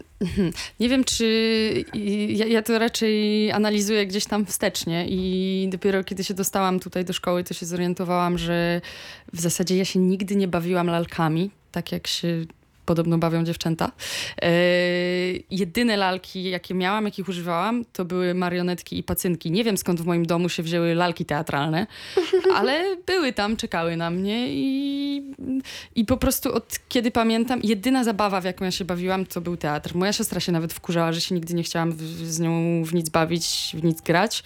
Nie 0.80 0.88
wiem, 0.88 1.04
czy 1.04 1.84
ja, 2.28 2.46
ja 2.46 2.62
to 2.62 2.78
raczej 2.78 3.52
analizuję 3.52 4.06
gdzieś 4.06 4.24
tam 4.24 4.46
wstecznie 4.46 5.06
i 5.08 5.68
dopiero 5.72 6.04
kiedy 6.04 6.24
się 6.24 6.34
dostałam 6.34 6.80
tutaj 6.80 7.04
do 7.04 7.12
szkoły, 7.12 7.44
to 7.44 7.54
się 7.54 7.66
zorientowałam, 7.66 8.38
że 8.38 8.80
w 9.32 9.40
zasadzie 9.40 9.76
ja 9.76 9.84
się 9.84 9.98
nigdy 9.98 10.36
nie 10.36 10.48
bawiłam 10.48 10.86
lalkami, 10.86 11.50
tak 11.72 11.92
jak 11.92 12.06
się 12.06 12.44
podobno 12.90 13.18
bawią 13.18 13.44
dziewczęta. 13.44 13.92
E, 14.42 14.50
jedyne 15.50 15.96
lalki, 15.96 16.50
jakie 16.50 16.74
miałam, 16.74 17.04
jakich 17.04 17.28
używałam, 17.28 17.84
to 17.92 18.04
były 18.04 18.34
marionetki 18.34 18.98
i 18.98 19.02
pacynki. 19.02 19.50
Nie 19.50 19.64
wiem 19.64 19.76
skąd 19.76 20.00
w 20.00 20.06
moim 20.06 20.26
domu 20.26 20.48
się 20.48 20.62
wzięły 20.62 20.94
lalki 20.94 21.24
teatralne, 21.24 21.86
ale 22.58 22.96
były 23.06 23.32
tam, 23.32 23.56
czekały 23.56 23.96
na 23.96 24.10
mnie 24.10 24.46
i, 24.48 25.22
i 25.94 26.04
po 26.04 26.16
prostu 26.16 26.54
od 26.54 26.78
kiedy 26.88 27.10
pamiętam, 27.10 27.60
jedyna 27.62 28.04
zabawa, 28.04 28.40
w 28.40 28.44
jaką 28.44 28.64
ja 28.64 28.70
się 28.70 28.84
bawiłam, 28.84 29.26
to 29.26 29.40
był 29.40 29.56
teatr. 29.56 29.94
Moja 29.94 30.12
siostra 30.12 30.40
się 30.40 30.52
nawet 30.52 30.72
wkurzała, 30.72 31.12
że 31.12 31.20
się 31.20 31.34
nigdy 31.34 31.54
nie 31.54 31.62
chciałam 31.62 31.92
w, 31.92 32.02
z 32.26 32.40
nią 32.40 32.84
w 32.84 32.94
nic 32.94 33.08
bawić, 33.08 33.76
w 33.78 33.84
nic 33.84 34.00
grać. 34.00 34.42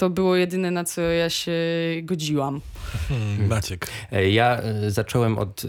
To 0.00 0.10
było 0.10 0.36
jedyne, 0.36 0.70
na 0.70 0.84
co 0.84 1.00
ja 1.00 1.30
się 1.30 1.52
godziłam. 2.02 2.60
Hmm, 3.08 3.46
Maciek. 3.46 3.86
E, 4.12 4.30
Ja 4.30 4.58
e, 4.58 4.90
zacząłem 4.90 5.38
od, 5.38 5.62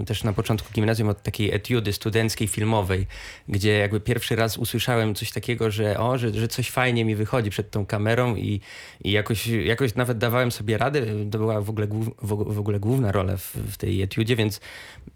e, 0.00 0.04
też 0.04 0.24
na 0.24 0.32
początku 0.32 0.72
gimnazjum 0.72 1.08
od 1.08 1.22
takiej 1.22 1.54
etiudy 1.54 1.92
studenckiej, 1.92 2.48
filmowej, 2.48 3.06
gdzie 3.48 3.78
jakby 3.78 4.00
pierwszy 4.00 4.36
raz 4.36 4.56
usłyszałem 4.58 5.14
coś 5.14 5.32
takiego, 5.32 5.70
że 5.70 5.98
o, 5.98 6.18
że, 6.18 6.34
że 6.34 6.48
coś 6.48 6.70
fajnie 6.70 7.04
mi 7.04 7.14
wychodzi 7.14 7.50
przed 7.50 7.70
tą 7.70 7.86
kamerą 7.86 8.36
i, 8.36 8.60
i 9.04 9.10
jakoś, 9.10 9.46
jakoś 9.46 9.94
nawet 9.94 10.18
dawałem 10.18 10.52
sobie 10.52 10.78
radę. 10.78 11.02
To 11.30 11.38
była 11.38 11.60
w 11.60 11.70
ogóle, 11.70 11.86
głów, 11.86 12.10
w 12.22 12.54
w 12.54 12.58
ogóle 12.58 12.80
główna 12.80 13.12
rola 13.12 13.36
w, 13.36 13.56
w 13.56 13.76
tej 13.76 14.02
etiudzie, 14.02 14.36
więc 14.36 14.60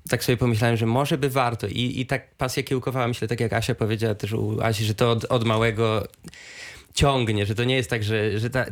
tak 0.08 0.24
sobie 0.24 0.36
pomyślałem, 0.36 0.76
że 0.76 0.86
może 0.86 1.18
by 1.18 1.30
warto. 1.30 1.66
I, 1.66 2.00
i 2.00 2.06
tak 2.06 2.34
pasja 2.34 2.62
kiełkowała, 2.62 3.08
myślę, 3.08 3.28
tak 3.28 3.40
jak 3.40 3.52
Asia 3.52 3.74
powiedziała 3.74 4.14
też 4.14 4.32
u 4.32 4.60
Asi, 4.62 4.84
że 4.84 4.94
to 4.94 5.10
od, 5.10 5.24
od 5.24 5.44
małego 5.44 6.06
ciągnie, 6.94 7.46
że 7.46 7.54
to 7.54 7.64
nie 7.64 7.76
jest 7.76 7.90
tak, 7.90 8.02
że, 8.04 8.38
że 8.38 8.50
ta, 8.50 8.64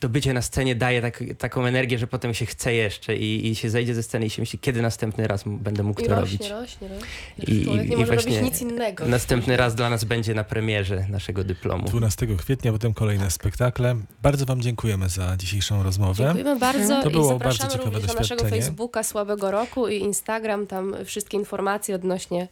to 0.00 0.08
bycie 0.08 0.32
na 0.32 0.42
scenie 0.42 0.74
daje 0.74 1.02
tak, 1.02 1.22
taką 1.38 1.66
energię, 1.66 1.98
że 1.98 2.06
potem 2.06 2.34
się 2.34 2.46
chce 2.46 2.74
jeszcze 2.74 3.16
i, 3.16 3.48
i 3.50 3.54
się 3.54 3.70
zejdzie 3.70 3.94
ze 3.94 4.02
sceny 4.02 4.26
i 4.26 4.30
się 4.30 4.42
myśli, 4.42 4.58
kiedy 4.58 4.82
następny 4.82 5.26
raz 5.26 5.42
będę 5.46 5.82
mógł 5.82 6.00
I 6.00 6.04
to 6.06 6.20
rośnie, 6.20 6.48
robić. 6.48 6.50
rośnie, 6.50 6.88
rośnie. 6.88 7.54
I- 7.54 7.62
i- 7.62 7.88
nie 7.88 7.94
i 7.94 7.96
może 7.96 8.12
właśnie 8.12 8.40
robić 8.40 8.52
nic 8.52 8.62
innego. 8.62 9.06
Następny 9.06 9.56
raz 9.56 9.74
dla 9.74 9.90
nas 9.90 10.04
będzie 10.04 10.34
na 10.34 10.44
premierze 10.44 11.06
naszego 11.10 11.44
dyplomu. 11.44 11.84
12 11.88 12.26
kwietnia, 12.36 12.72
potem 12.72 12.94
kolejne 12.94 13.30
spektakle. 13.30 13.96
Bardzo 14.22 14.46
Wam 14.46 14.60
dziękujemy 14.62 15.08
za 15.08 15.36
dzisiejszą 15.36 15.82
rozmowę. 15.82 16.24
Dziękujemy 16.24 16.58
bardzo 16.60 17.02
To 17.02 17.08
i 17.08 17.12
było 17.12 17.28
zapraszamy 17.28 17.58
bardzo 17.68 17.78
ciekawe 17.78 17.90
również 17.98 18.14
na 18.14 18.20
naszego. 18.20 18.44
Facebooka 18.48 19.02
Słabego 19.02 19.50
Roku 19.50 19.88
i 19.88 19.96
Instagram. 20.00 20.66
Tam 20.66 20.94
wszystkie 21.04 21.36
informacje 21.36 21.94
odnośnie 21.94 22.48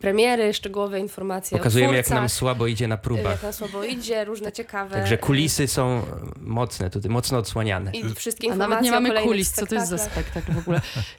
premiery, 0.00 0.54
szczegółowe 0.54 1.00
informacje 1.00 1.58
Pokazujemy, 1.58 1.92
o 1.92 1.96
jak 1.96 2.10
nam 2.10 2.28
słabo 2.28 2.66
idzie 2.66 2.88
na 2.88 2.92
jak 2.94 3.02
próbach. 3.02 3.42
nam 3.42 3.52
słabo 3.52 3.84
idzie, 3.84 4.24
różne 4.24 4.52
ciekawe... 4.52 4.63
Także 4.72 5.18
kulisy 5.18 5.68
są 5.68 6.02
mocne, 6.40 6.90
tutaj 6.90 7.10
mocno 7.10 7.38
odsłaniane. 7.38 7.90
I 7.90 8.14
wszystkie 8.14 8.52
A 8.52 8.56
nawet 8.56 8.80
nie 8.82 8.90
mamy 8.90 9.22
kulis, 9.22 9.52
co 9.52 9.66
to 9.66 9.74
jest 9.74 9.88
za 9.88 9.98
spektakl 9.98 10.52
w 10.52 10.58
ogóle. 10.58 10.80